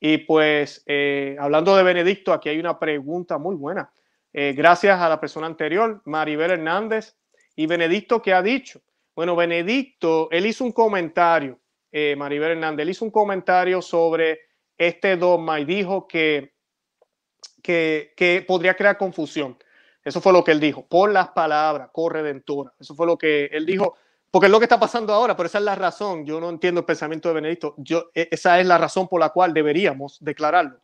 [0.00, 3.90] Y pues, eh, hablando de Benedicto, aquí hay una pregunta muy buena.
[4.38, 7.16] Eh, gracias a la persona anterior, Maribel Hernández.
[7.54, 8.82] ¿Y Benedicto qué ha dicho?
[9.14, 11.58] Bueno, Benedicto, él hizo un comentario,
[12.18, 14.40] Maribel Hernández, él hizo un comentario sobre
[14.76, 16.52] este dogma y dijo que,
[17.62, 19.56] que, que podría crear confusión.
[20.04, 22.74] Eso fue lo que él dijo, por las palabras, corredentora.
[22.78, 23.96] Eso fue lo que él dijo
[24.30, 26.26] porque es lo que está pasando ahora, pero esa es la razón.
[26.26, 27.74] Yo no entiendo el pensamiento de Benedicto.
[27.78, 30.78] Yo, e, esa es la razón por la cual deberíamos declararlo.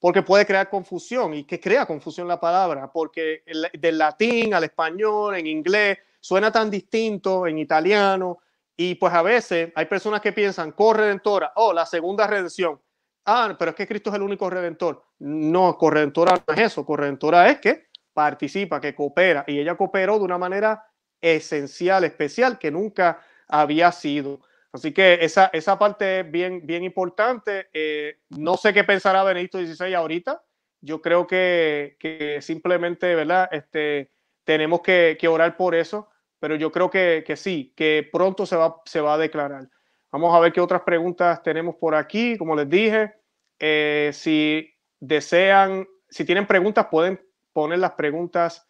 [0.00, 3.42] Porque puede crear confusión y que crea confusión la palabra, porque
[3.72, 8.38] del latín al español, en inglés, suena tan distinto, en italiano,
[8.76, 12.80] y pues a veces hay personas que piensan, corredentora, oh, la segunda redención.
[13.24, 15.04] Ah, pero es que Cristo es el único redentor.
[15.18, 16.86] No, corredentora no es eso.
[16.86, 20.86] Corredentora es que participa, que coopera, y ella cooperó de una manera
[21.20, 24.40] esencial, especial, que nunca había sido.
[24.72, 27.68] Así que esa, esa parte es bien, bien importante.
[27.72, 30.42] Eh, no sé qué pensará Benedicto XVI ahorita.
[30.80, 33.48] Yo creo que, que simplemente, ¿verdad?
[33.50, 34.12] Este,
[34.44, 36.08] tenemos que, que, orar por eso,
[36.38, 39.68] pero yo creo que, que, sí, que pronto se va, se va a declarar.
[40.10, 42.36] Vamos a ver qué otras preguntas tenemos por aquí.
[42.38, 43.14] Como les dije,
[43.58, 47.20] eh, si desean, si tienen preguntas, pueden
[47.52, 48.68] poner las preguntas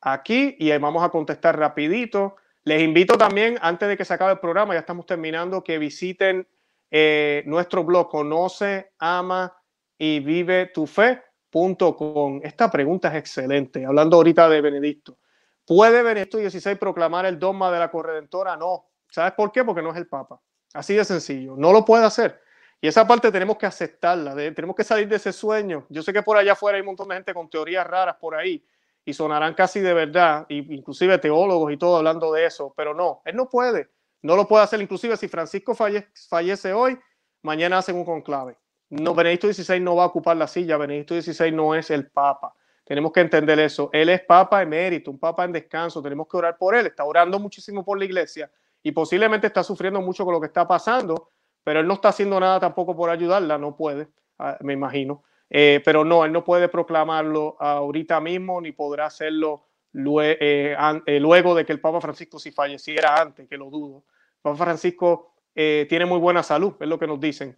[0.00, 2.36] aquí y vamos a contestar rapidito.
[2.64, 6.48] Les invito también, antes de que se acabe el programa, ya estamos terminando, que visiten
[6.90, 9.54] eh, nuestro blog conoce, ama
[9.98, 12.40] y vive tu fe.com.
[12.42, 15.18] Esta pregunta es excelente, hablando ahorita de Benedicto.
[15.66, 18.56] ¿Puede Benedicto XVI proclamar el dogma de la corredentora?
[18.56, 18.86] No.
[19.10, 19.62] ¿Sabes por qué?
[19.62, 20.40] Porque no es el Papa.
[20.72, 21.56] Así de sencillo.
[21.56, 22.40] No lo puede hacer.
[22.80, 25.86] Y esa parte tenemos que aceptarla, tenemos que salir de ese sueño.
[25.88, 28.34] Yo sé que por allá afuera hay un montón de gente con teorías raras por
[28.34, 28.62] ahí,
[29.04, 33.36] y sonarán casi de verdad, inclusive teólogos y todo hablando de eso, pero no, él
[33.36, 33.90] no puede,
[34.22, 36.98] no lo puede hacer, inclusive si Francisco fallece hoy,
[37.42, 38.56] mañana hacen un conclave.
[38.90, 42.54] No, Benedicto XVI no va a ocupar la silla, Benedicto XVI no es el Papa.
[42.84, 43.88] Tenemos que entender eso.
[43.92, 46.02] Él es Papa emérito, un Papa en descanso.
[46.02, 46.86] Tenemos que orar por él.
[46.86, 48.50] Está orando muchísimo por la iglesia
[48.82, 51.30] y posiblemente está sufriendo mucho con lo que está pasando,
[51.64, 55.24] pero él no está haciendo nada tampoco por ayudarla, no puede, ah, me imagino.
[55.50, 60.76] Eh, pero no, él no puede proclamarlo ahorita mismo ni podrá hacerlo eh,
[61.06, 64.04] eh, luego de que el Papa Francisco si falleciera antes, que lo dudo.
[64.36, 67.56] El Papa Francisco tiene muy buena salud, es lo que nos dicen.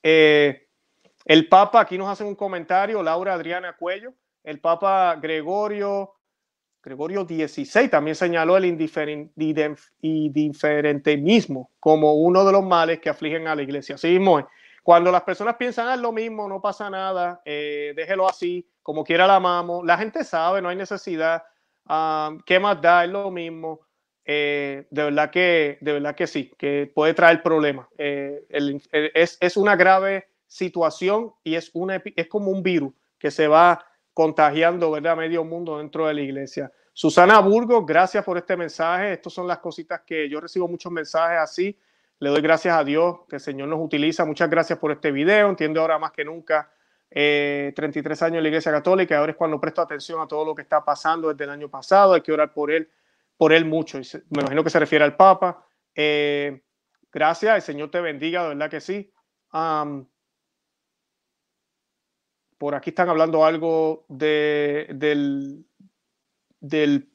[0.00, 4.14] el Papa, aquí nos hacen un comentario, Laura Adriana Cuello,
[4.44, 6.14] el Papa Gregorio
[6.80, 8.64] Gregorio XVI también señaló el
[10.00, 13.96] indiferentemismo como uno de los males que afligen a la iglesia.
[13.96, 14.48] Así mismo
[14.88, 19.04] Cuando las personas piensan, ah, es lo mismo, no pasa nada, eh, déjelo así, como
[19.04, 21.42] quiera la amamos, la gente sabe, no hay necesidad,
[21.84, 23.04] ah, ¿qué más da?
[23.04, 23.80] Es lo mismo.
[24.24, 27.86] Eh, de verdad que de verdad que sí, que puede traer problemas.
[27.98, 33.46] Eh, es, es, una grave situación y es, una, es como un virus que se
[33.46, 33.84] va
[34.14, 35.18] contagiando, ¿verdad?
[35.18, 36.72] Medio mundo dentro de la iglesia.
[36.94, 39.12] Susana Burgos, gracias por este mensaje.
[39.12, 41.78] Estas son las cositas que yo recibo muchos mensajes así.
[42.20, 44.24] Le doy gracias a Dios que el Señor nos utiliza.
[44.24, 45.48] Muchas gracias por este video.
[45.48, 46.70] Entiendo ahora más que nunca
[47.10, 49.18] 33 eh, años en la Iglesia Católica.
[49.18, 52.14] Ahora es cuando presto atención a todo lo que está pasando desde el año pasado.
[52.14, 52.90] Hay que orar por él,
[53.36, 53.98] por él mucho.
[54.30, 55.64] Me imagino que se refiere al Papa.
[55.94, 56.62] Eh,
[57.12, 59.12] gracias, el Señor te bendiga, de verdad que sí.
[62.58, 65.64] Por aquí están hablando algo de, del,
[66.60, 67.06] del,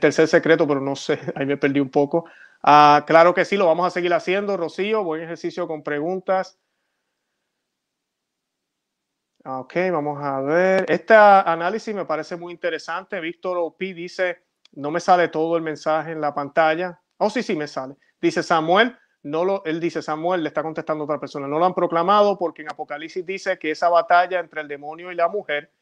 [0.00, 2.26] tercer secreto, pero no sé, ahí me perdí un poco.
[2.62, 5.02] Ah, claro que sí, lo vamos a seguir haciendo, Rocío.
[5.02, 6.58] Buen ejercicio con preguntas.
[9.44, 10.86] Ok, vamos a ver.
[10.88, 13.18] Este análisis me parece muy interesante.
[13.18, 17.00] Víctor Opi dice, no me sale todo el mensaje en la pantalla.
[17.16, 17.96] Oh, sí, sí, me sale.
[18.20, 21.74] Dice Samuel, no lo, él dice, Samuel le está contestando otra persona, no lo han
[21.74, 25.72] proclamado porque en Apocalipsis dice que esa batalla entre el demonio y la mujer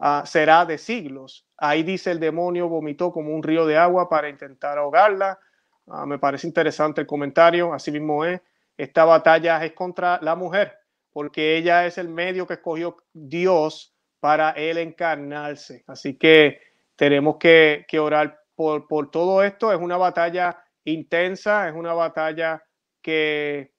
[0.00, 1.46] ah, será de siglos.
[1.56, 5.38] Ahí dice el demonio vomitó como un río de agua para intentar ahogarla.
[5.86, 8.40] Ah, me parece interesante el comentario, así mismo es.
[8.76, 14.50] Esta batalla es contra la mujer porque ella es el medio que escogió Dios para
[14.50, 15.84] él encarnarse.
[15.86, 16.60] Así que
[16.96, 19.72] tenemos que, que orar por, todo esto.
[19.72, 22.64] Es una batalla intensa, es una batalla
[23.00, 23.74] que,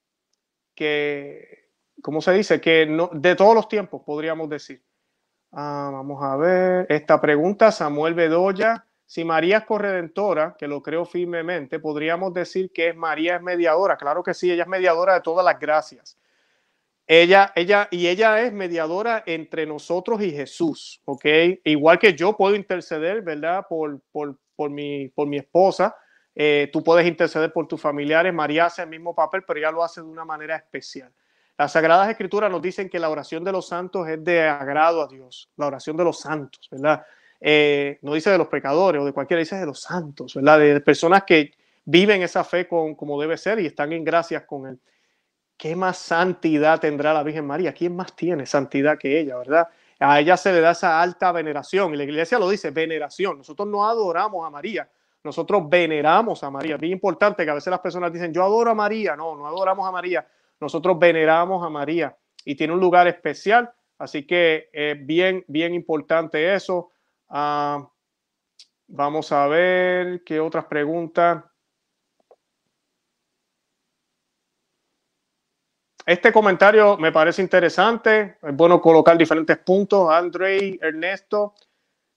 [0.73, 1.67] que
[2.01, 2.61] ¿cómo se dice?
[2.61, 4.81] Que no, de todos los tiempos, podríamos decir.
[5.51, 8.84] Ah, vamos a ver esta pregunta, Samuel Bedoya.
[9.05, 13.97] Si María es corredentora, que lo creo firmemente, podríamos decir que es María es mediadora.
[13.97, 16.17] Claro que sí, ella es mediadora de todas las gracias.
[17.07, 21.25] Ella, ella, y ella es mediadora entre nosotros y Jesús, ¿ok?
[21.63, 23.67] Igual que yo puedo interceder, ¿verdad?
[23.69, 25.95] Por, por, por, mi, por mi esposa,
[26.33, 28.33] eh, tú puedes interceder por tus familiares.
[28.33, 31.13] María hace el mismo papel, pero ella lo hace de una manera especial.
[31.57, 35.07] Las Sagradas Escrituras nos dicen que la oración de los santos es de agrado a
[35.07, 37.05] Dios, la oración de los santos, ¿verdad?
[37.39, 40.59] Eh, no dice de los pecadores o de cualquiera, dice de los santos, ¿verdad?
[40.59, 41.51] De personas que
[41.85, 44.79] viven esa fe con, como debe ser y están en gracias con Él.
[45.57, 47.73] ¿Qué más santidad tendrá la Virgen María?
[47.73, 49.67] ¿Quién más tiene santidad que ella, verdad?
[49.99, 53.37] A ella se le da esa alta veneración y la iglesia lo dice, veneración.
[53.37, 54.89] Nosotros no adoramos a María,
[55.23, 56.75] nosotros veneramos a María.
[56.75, 59.15] Es bien importante que a veces las personas dicen, yo adoro a María.
[59.15, 60.27] No, no adoramos a María.
[60.59, 63.71] Nosotros veneramos a María y tiene un lugar especial.
[63.97, 66.91] Así que es bien, bien importante eso.
[67.37, 67.91] Ah,
[68.87, 71.43] vamos a ver qué otras preguntas.
[76.05, 78.37] Este comentario me parece interesante.
[78.41, 80.09] Es bueno colocar diferentes puntos.
[80.09, 81.55] Andrei, Ernesto,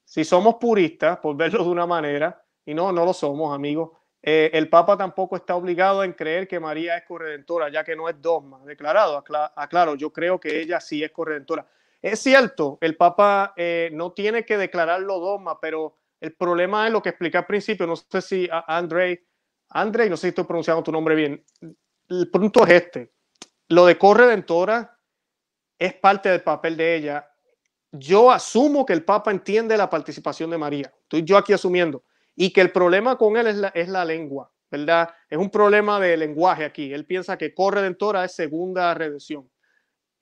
[0.05, 3.91] si somos puristas, por verlo de una manera, y no, no lo somos, amigos.
[4.23, 8.09] Eh, el Papa tampoco está obligado en creer que María es corredentora, ya que no
[8.09, 9.25] es dogma declarado.
[9.57, 11.67] Aclaro, yo creo que ella sí es corredentora.
[12.01, 17.03] Es cierto, el Papa eh, no tiene que declararlo dogma, pero el problema es lo
[17.03, 17.87] que expliqué al principio.
[17.87, 19.27] No sé si André,
[19.71, 21.45] André, no sé si estoy pronunciando tu nombre bien.
[22.09, 23.13] El punto es este:
[23.69, 24.97] lo de corredentora
[25.79, 27.31] es parte del papel de ella.
[27.91, 30.93] Yo asumo que el Papa entiende la participación de María.
[31.03, 32.05] Estoy yo aquí asumiendo
[32.37, 35.09] y que el problema con él es la, es la lengua, ¿verdad?
[35.29, 36.93] Es un problema de lenguaje aquí.
[36.93, 39.51] Él piensa que corredentora es segunda redención.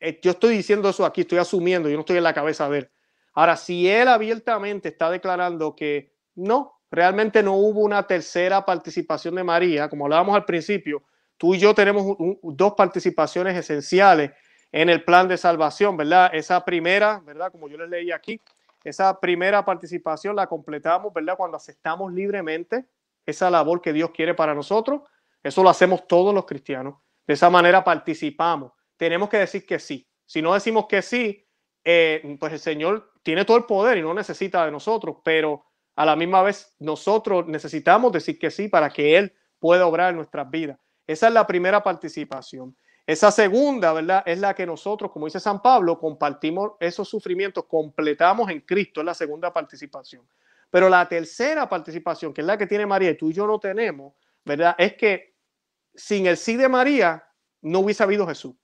[0.00, 2.78] Eh, yo estoy diciendo eso aquí, estoy asumiendo, yo no estoy en la cabeza de
[2.78, 2.90] él.
[3.34, 9.44] Ahora, si él abiertamente está declarando que no, realmente no hubo una tercera participación de
[9.44, 11.02] María, como hablábamos al principio,
[11.36, 14.32] tú y yo tenemos dos participaciones esenciales
[14.72, 16.30] en el plan de salvación, ¿verdad?
[16.32, 17.52] Esa primera, ¿verdad?
[17.52, 18.40] Como yo les leí aquí,
[18.84, 21.36] esa primera participación la completamos, ¿verdad?
[21.36, 22.86] Cuando aceptamos libremente
[23.24, 25.02] esa labor que Dios quiere para nosotros.
[25.42, 26.94] Eso lo hacemos todos los cristianos.
[27.26, 28.72] De esa manera participamos.
[28.96, 30.06] Tenemos que decir que sí.
[30.24, 31.46] Si no decimos que sí,
[31.84, 36.04] eh, pues el Señor tiene todo el poder y no necesita de nosotros, pero a
[36.04, 40.50] la misma vez nosotros necesitamos decir que sí para que Él pueda obrar en nuestras
[40.50, 40.78] vidas.
[41.06, 42.76] Esa es la primera participación.
[43.06, 44.24] Esa segunda, ¿verdad?
[44.26, 49.06] Es la que nosotros, como dice San Pablo, compartimos esos sufrimientos, completamos en Cristo, es
[49.06, 50.28] la segunda participación.
[50.70, 53.60] Pero la tercera participación, que es la que tiene María y tú y yo no
[53.60, 54.74] tenemos, ¿verdad?
[54.76, 55.36] Es que
[55.94, 57.24] sin el sí de María
[57.62, 58.56] no hubiese habido Jesús.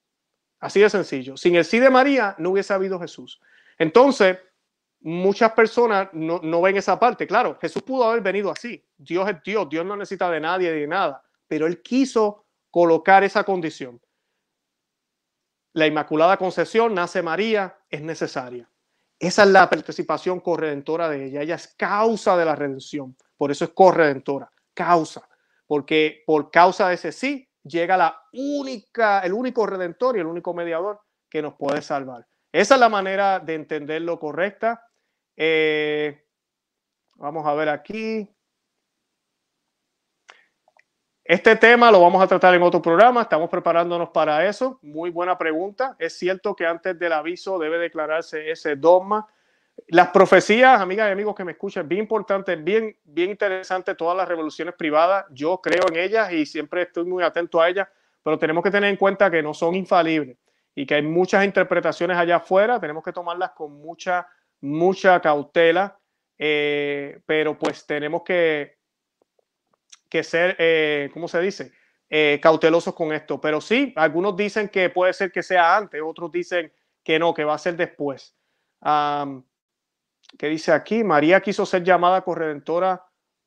[0.63, 1.37] Así de sencillo.
[1.37, 3.41] Sin el sí de María no hubiese habido Jesús.
[3.77, 4.39] Entonces,
[5.01, 7.27] muchas personas no, no, ven esa parte.
[7.27, 8.81] Claro, Jesús pudo haber venido así.
[8.97, 11.21] Dios es Dios, Dios no necesita de nadie, de nada.
[11.49, 14.01] Pero Él quiso colocar esa condición.
[15.73, 18.71] La Inmaculada Concepción, nace María, es necesaria.
[19.19, 21.43] Esa es la participación corredentora de ella.
[21.43, 23.17] Ella es causa de la redención.
[23.37, 24.49] Por eso es corredentora.
[24.75, 25.29] Causa.
[25.67, 30.55] Porque por causa de ese sí, llega la única, el único redentor y el único
[30.55, 32.27] mediador que nos puede salvar.
[32.53, 34.87] Esa es la manera de entenderlo correcta.
[35.37, 36.25] Eh,
[37.15, 38.29] vamos a ver aquí.
[41.25, 44.79] Este tema lo vamos a tratar en otro programa, estamos preparándonos para eso.
[44.83, 45.97] Muy buena pregunta.
[45.99, 49.27] Es cierto que antes del aviso debe declararse ese dogma.
[49.89, 54.29] Las profecías, amigas y amigos que me escuchan, bien importante, bien, bien interesante todas las
[54.29, 55.27] revoluciones privadas.
[55.31, 57.89] Yo creo en ellas y siempre estoy muy atento a ellas,
[58.23, 60.37] pero tenemos que tener en cuenta que no son infalibles
[60.75, 62.81] y que hay muchas interpretaciones allá afuera.
[62.81, 64.27] Tenemos que tomarlas con mucha,
[64.61, 65.99] mucha cautela,
[66.39, 68.77] eh, pero pues tenemos que
[70.13, 71.73] que ser, eh, ¿cómo se dice?
[72.11, 73.41] Eh, cautelosos con esto.
[73.41, 76.71] Pero sí, algunos dicen que puede ser que sea antes, otros dicen
[77.03, 78.37] que no, que va a ser después.
[80.39, 81.05] ¿Qué dice aquí?
[81.05, 83.05] María quiso ser llamada corredentora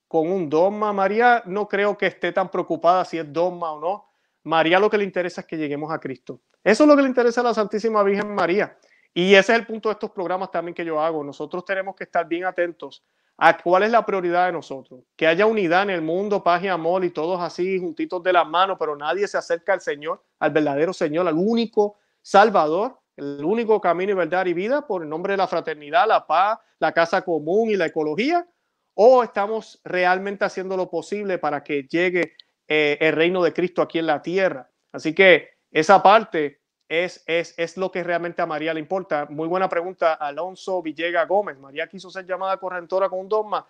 [0.07, 0.93] con un dogma.
[0.93, 4.09] María no creo que esté tan preocupada si es dogma o no.
[4.43, 6.41] María lo que le interesa es que lleguemos a Cristo.
[6.63, 8.77] Eso es lo que le interesa a la Santísima Virgen María.
[9.13, 11.23] Y ese es el punto de estos programas también que yo hago.
[11.23, 13.03] Nosotros tenemos que estar bien atentos
[13.37, 15.01] a cuál es la prioridad de nosotros.
[15.15, 18.47] Que haya unidad en el mundo, paz y amor y todos así juntitos de las
[18.47, 23.79] manos, pero nadie se acerca al Señor, al verdadero Señor, al único Salvador, el único
[23.79, 27.21] camino y verdad y vida por el nombre de la fraternidad, la paz, la casa
[27.21, 28.47] común y la ecología.
[28.93, 32.33] O estamos realmente haciendo lo posible para que llegue
[32.67, 34.69] eh, el reino de Cristo aquí en la tierra.
[34.91, 39.27] Así que esa parte es, es, lo que realmente a María le importa.
[39.29, 41.57] Muy buena pregunta, Alonso Villega Gómez.
[41.57, 43.67] ¿María quiso ser llamada correntora con un dogma?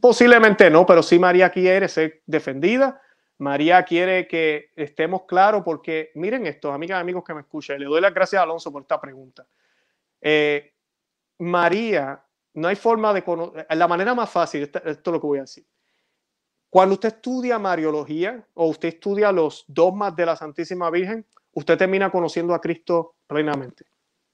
[0.00, 3.00] Posiblemente no, pero sí María quiere ser defendida.
[3.38, 7.86] María quiere que estemos claros porque miren esto, amigas y amigos que me escuchan, le
[7.86, 9.46] doy las gracias a Alonso por esta pregunta.
[10.20, 10.72] Eh,
[11.38, 12.22] María,
[12.54, 15.42] no hay forma de conocer, la manera más fácil, esto, es lo que voy a
[15.42, 15.64] decir.
[16.70, 22.10] Cuando usted estudia Mariología o usted estudia los dogmas de la Santísima Virgen, usted termina
[22.10, 23.84] conociendo a Cristo plenamente.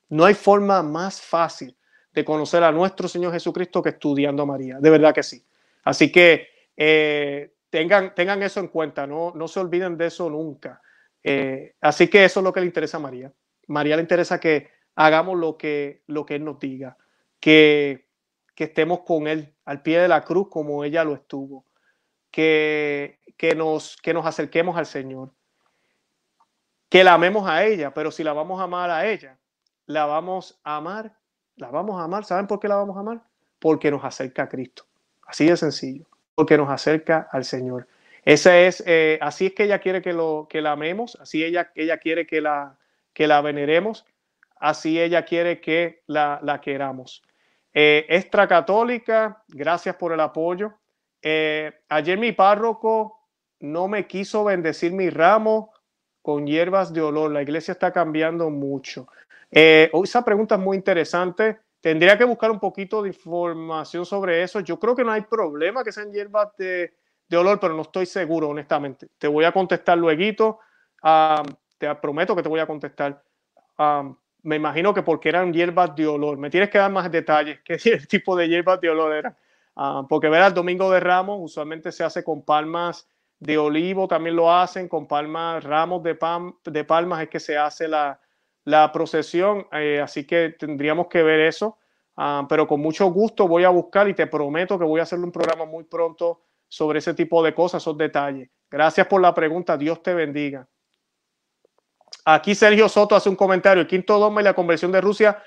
[0.08, 1.76] No hay forma más fácil
[2.12, 5.44] de conocer a nuestro Señor Jesucristo que estudiando a María, de verdad que sí.
[5.84, 10.82] Así que eh, tengan, tengan eso en cuenta, no, no se olviden de eso nunca.
[11.22, 13.32] Eh, así que eso es lo que le interesa a María.
[13.66, 16.96] María le interesa que hagamos lo que, lo que Él nos diga,
[17.38, 18.08] que,
[18.54, 21.64] que estemos con Él al pie de la cruz como ella lo estuvo,
[22.30, 25.32] que, que, nos, que nos acerquemos al Señor
[26.90, 29.38] que la amemos a ella, pero si la vamos a amar a ella,
[29.86, 31.16] la vamos a amar,
[31.54, 32.24] la vamos a amar.
[32.24, 33.22] ¿Saben por qué la vamos a amar?
[33.60, 34.84] Porque nos acerca a Cristo.
[35.24, 37.86] Así de sencillo, porque nos acerca al Señor.
[38.24, 41.70] Ese es, eh, así es que ella quiere que, lo, que la amemos, así ella,
[41.74, 42.76] ella quiere que la,
[43.12, 44.04] que la veneremos,
[44.56, 47.22] así ella quiere que la, la queramos.
[47.72, 50.74] Eh, extra católica, gracias por el apoyo.
[51.22, 53.20] Eh, ayer mi párroco
[53.60, 55.72] no me quiso bendecir mi ramo
[56.22, 57.30] con hierbas de olor.
[57.30, 59.06] La iglesia está cambiando mucho.
[59.50, 61.58] Eh, esa pregunta es muy interesante.
[61.80, 64.60] Tendría que buscar un poquito de información sobre eso.
[64.60, 66.92] Yo creo que no hay problema que sean hierbas de,
[67.32, 69.08] olor, pero no estoy seguro, honestamente.
[69.18, 70.60] Te voy a contestar luego.
[71.78, 73.22] te prometo que te voy a contestar.
[74.42, 76.36] me imagino que porque eran hierbas de olor.
[76.36, 77.60] Me tienes que dar más detalles.
[77.64, 77.78] ¿Qué
[78.08, 79.36] tipo de hierbas de olor eran?
[80.08, 83.08] porque verás, el domingo de Ramos usualmente se hace con palmas
[83.40, 86.16] de olivo también lo hacen con palmas, ramos de,
[86.64, 88.20] de palmas es que se hace la,
[88.92, 91.78] procesión, eh, así que tendríamos que ver eso,
[92.16, 95.18] ah, pero con mucho gusto voy a buscar y te prometo que voy a hacer
[95.18, 98.48] un programa muy pronto sobre ese tipo de cosas, esos detalles.
[98.70, 100.68] Gracias por la pregunta, Dios te bendiga.
[102.24, 105.42] Aquí Sergio Soto hace un comentario, el quinto dogma y la conversión de Rusia,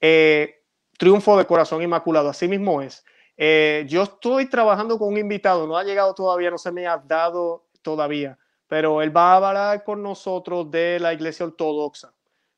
[0.00, 0.62] eh,
[0.98, 3.04] triunfo de corazón inmaculado, así mismo es.
[3.36, 6.96] Eh, yo estoy trabajando con un invitado, no ha llegado todavía, no se me ha
[6.98, 12.13] dado todavía, pero él va a hablar con nosotros de la iglesia ortodoxa.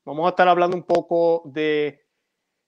[0.07, 2.05] Vamos a estar hablando un poco de,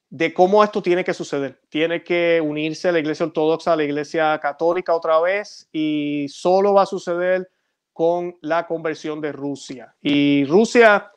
[0.10, 1.62] de cómo esto tiene que suceder.
[1.70, 6.82] Tiene que unirse la iglesia ortodoxa a la iglesia católica otra vez y solo va
[6.82, 7.50] a suceder
[7.94, 9.96] con la conversión de Rusia.
[10.02, 11.14] Y Rusia,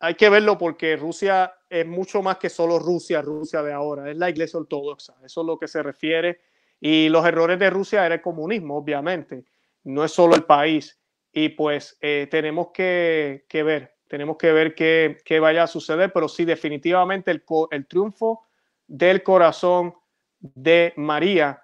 [0.00, 4.16] hay que verlo porque Rusia es mucho más que solo Rusia, Rusia de ahora, es
[4.16, 6.40] la iglesia ortodoxa, eso es lo que se refiere.
[6.80, 9.44] Y los errores de Rusia era el comunismo, obviamente,
[9.84, 10.98] no es solo el país.
[11.30, 16.44] Y pues eh, tenemos que, ver, tenemos que ver qué, vaya a suceder, pero sí,
[16.44, 18.46] definitivamente el, el triunfo
[18.86, 19.94] del corazón
[20.40, 21.62] de María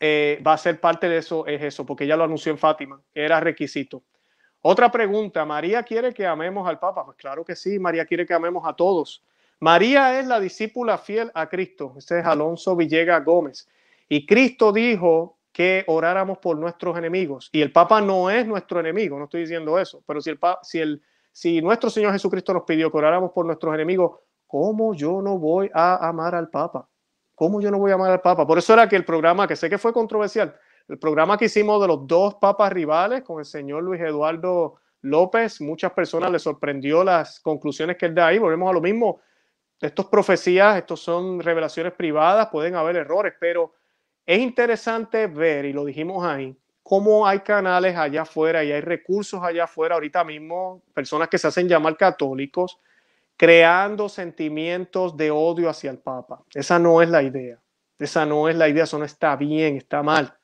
[0.00, 3.00] eh, va a ser parte de eso, es eso, porque ya lo anunció en Fátima,
[3.14, 4.02] era requisito.
[4.62, 7.04] Otra pregunta, ¿María quiere que amemos al Papa?
[7.04, 9.24] Pues claro que sí, María quiere que amemos a todos.
[9.58, 11.94] María es la discípula fiel a Cristo.
[11.96, 13.68] Este es Alonso Villegas Gómez.
[14.08, 17.48] Y Cristo dijo que oráramos por nuestros enemigos.
[17.52, 20.78] Y el Papa no es nuestro enemigo, no estoy diciendo eso, pero si, el, si,
[20.80, 21.02] el,
[21.32, 25.70] si nuestro Señor Jesucristo nos pidió que oráramos por nuestros enemigos, ¿cómo yo no voy
[25.72, 26.88] a amar al Papa?
[27.34, 28.46] ¿Cómo yo no voy a amar al Papa?
[28.46, 30.54] Por eso era que el programa, que sé que fue controversial,
[30.88, 35.60] el programa que hicimos de los dos papas rivales con el señor Luis Eduardo López,
[35.60, 38.38] muchas personas les sorprendió las conclusiones que él da ahí.
[38.38, 39.20] Volvemos a lo mismo.
[39.80, 43.74] Estos profecías, estos son revelaciones privadas, pueden haber errores, pero
[44.24, 49.42] es interesante ver, y lo dijimos ahí, cómo hay canales allá afuera y hay recursos
[49.42, 52.78] allá afuera ahorita mismo, personas que se hacen llamar católicos,
[53.36, 56.42] creando sentimientos de odio hacia el Papa.
[56.54, 57.60] Esa no es la idea.
[57.98, 60.36] Esa no es la idea, eso no está bien, está mal.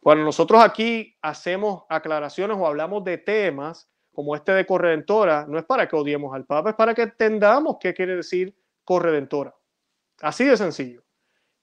[0.00, 5.64] Cuando nosotros aquí hacemos aclaraciones o hablamos de temas como este de corredentora, no es
[5.64, 8.54] para que odiemos al Papa, es para que entendamos qué quiere decir
[8.84, 9.54] corredentora.
[10.20, 11.02] Así de sencillo.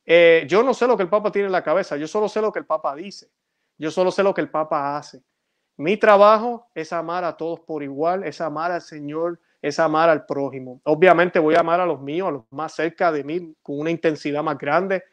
[0.06, 2.42] Eh, yo no sé lo que el Papa tiene en la cabeza, yo solo sé
[2.42, 3.30] lo que el Papa dice,
[3.82, 5.22] yo solo sé lo que el Papa hace.
[5.78, 10.26] Mi trabajo es amar a todos por igual, es amar al Señor es amar al
[10.26, 10.82] prójimo.
[10.84, 13.92] Obviamente voy a amar a los míos, a los más cerca de mí, con una
[13.92, 15.04] intensidad más grande,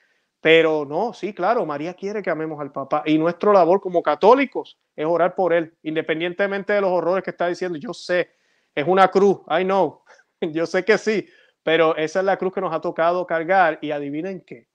[0.40, 4.78] pero no, sí, claro, María quiere que amemos al papá y nuestra labor como católicos
[4.96, 7.78] es orar por él, independientemente de los horrores que está diciendo.
[7.78, 8.30] Yo sé,
[8.74, 10.02] es una cruz, I know,
[10.40, 11.28] yo sé que sí,
[11.62, 14.68] pero esa es la cruz que nos ha tocado cargar y adivinen qué.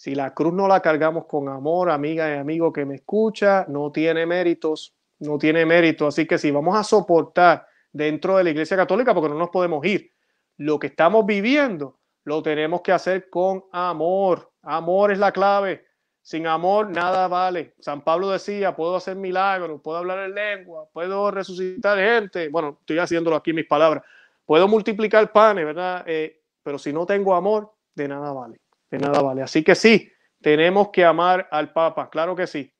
[0.00, 3.92] Si la cruz no la cargamos con amor, amiga y amigo que me escucha, no
[3.92, 6.06] tiene méritos, no tiene mérito.
[6.06, 9.84] Así que si vamos a soportar dentro de la Iglesia Católica porque no nos podemos
[9.84, 10.10] ir.
[10.56, 14.50] Lo que estamos viviendo lo tenemos que hacer con amor.
[14.62, 15.84] Amor es la clave.
[16.22, 17.74] Sin amor nada vale.
[17.78, 22.48] San Pablo decía, puedo hacer milagros, puedo hablar en lengua, puedo resucitar gente.
[22.48, 24.02] Bueno, estoy haciéndolo aquí en mis palabras.
[24.46, 26.04] Puedo multiplicar panes, ¿verdad?
[26.06, 28.60] Eh, pero si no tengo amor, de nada vale.
[28.90, 29.42] De nada vale.
[29.42, 30.10] Así que sí,
[30.40, 32.72] tenemos que amar al Papa, claro que sí.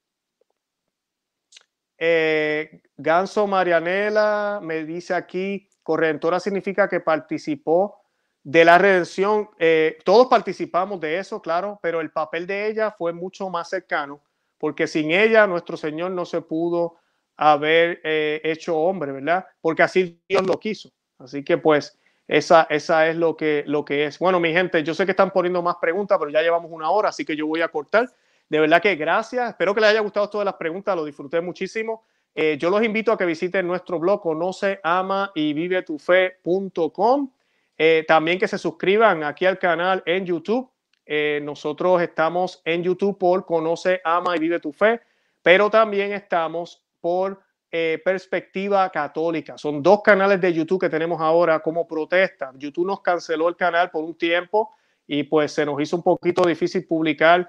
[1.98, 8.00] Eh, Ganso Marianela me dice aquí, corredentora significa que participó
[8.42, 9.50] de la redención.
[9.58, 14.22] Eh, todos participamos de eso, claro, pero el papel de ella fue mucho más cercano,
[14.56, 16.96] porque sin ella nuestro Señor no se pudo
[17.36, 19.46] haber eh, hecho hombre, ¿verdad?
[19.60, 20.90] Porque así Dios lo quiso.
[21.18, 21.99] Así que pues
[22.30, 24.20] esa, esa es lo que, lo que es.
[24.20, 27.08] Bueno, mi gente, yo sé que están poniendo más preguntas, pero ya llevamos una hora,
[27.08, 28.08] así que yo voy a cortar.
[28.48, 29.50] De verdad que gracias.
[29.50, 30.94] Espero que les haya gustado todas las preguntas.
[30.94, 32.04] Lo disfruté muchísimo.
[32.32, 37.32] Eh, yo los invito a que visiten nuestro blog conoce, ama y vive tu fe.com.
[37.76, 40.70] Eh, también que se suscriban aquí al canal en YouTube.
[41.06, 45.00] Eh, nosotros estamos en YouTube por Conoce, Ama y Vive tu Fe,
[45.42, 47.40] pero también estamos por
[47.70, 49.56] Perspectiva Católica.
[49.56, 52.52] Son dos canales de YouTube que tenemos ahora como protesta.
[52.56, 54.74] YouTube nos canceló el canal por un tiempo
[55.06, 57.48] y pues se nos hizo un poquito difícil publicar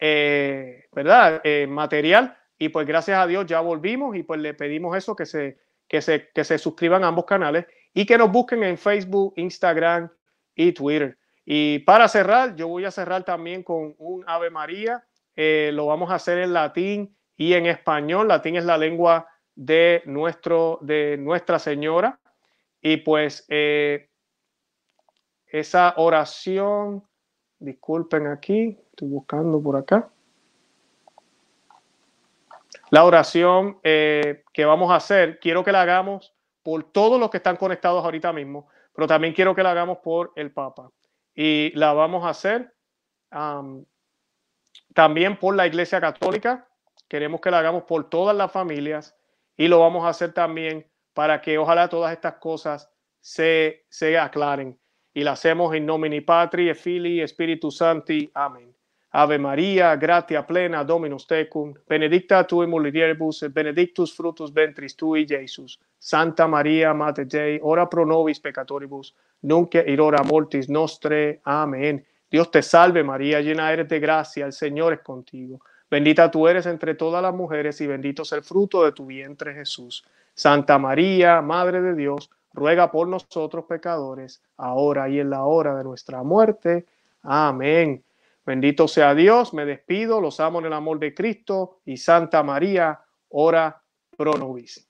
[0.00, 1.42] eh, ¿verdad?
[1.44, 2.36] Eh, material.
[2.58, 6.00] Y pues gracias a Dios ya volvimos y pues le pedimos eso, que se, que
[6.00, 10.10] se, que se suscriban a ambos canales y que nos busquen en Facebook, Instagram
[10.54, 11.18] y Twitter.
[11.44, 15.04] Y para cerrar, yo voy a cerrar también con un Ave María.
[15.36, 18.28] Eh, lo vamos a hacer en latín y en español.
[18.28, 19.26] Latín es la lengua
[19.60, 22.18] de, nuestro, de Nuestra Señora.
[22.80, 23.44] Y pues
[25.46, 27.04] esa oración,
[27.58, 30.10] disculpen aquí, Estoy buscando por acá.
[32.90, 37.36] La oración eh, que vamos a hacer, quiero que la hagamos por todos los que
[37.36, 40.90] están conectados ahorita mismo, pero también quiero que la hagamos por el Papa.
[41.34, 42.74] Y la vamos a hacer
[44.94, 46.66] también por la Iglesia Católica.
[47.08, 49.16] Queremos que la hagamos por todas las familias
[49.60, 52.90] y lo vamos a hacer también para que ojalá todas estas cosas
[53.20, 54.78] se, se aclaren.
[55.12, 58.30] Y la hacemos en nomini Patri, Filii, Spiritus Santi.
[58.32, 58.74] Amén.
[59.10, 65.78] Ave María, gratia plena, Dominus tecum, benedicta tu in mulieribus, benedictus fructus ventris tui, Jesus.
[65.98, 71.42] Santa María, Mater Dei, ora pro nobis peccatoribus, nunc et hora mortis nostre.
[71.44, 72.02] Amén.
[72.30, 75.60] Dios te salve María, llena eres de gracia, el Señor es contigo.
[75.90, 79.54] Bendita tú eres entre todas las mujeres y bendito es el fruto de tu vientre
[79.54, 80.04] Jesús.
[80.34, 85.84] Santa María, Madre de Dios, ruega por nosotros pecadores, ahora y en la hora de
[85.84, 86.86] nuestra muerte.
[87.22, 88.04] Amén.
[88.46, 93.00] Bendito sea Dios, me despido, los amo en el amor de Cristo y Santa María,
[93.28, 93.82] ora
[94.16, 94.89] pro nobis.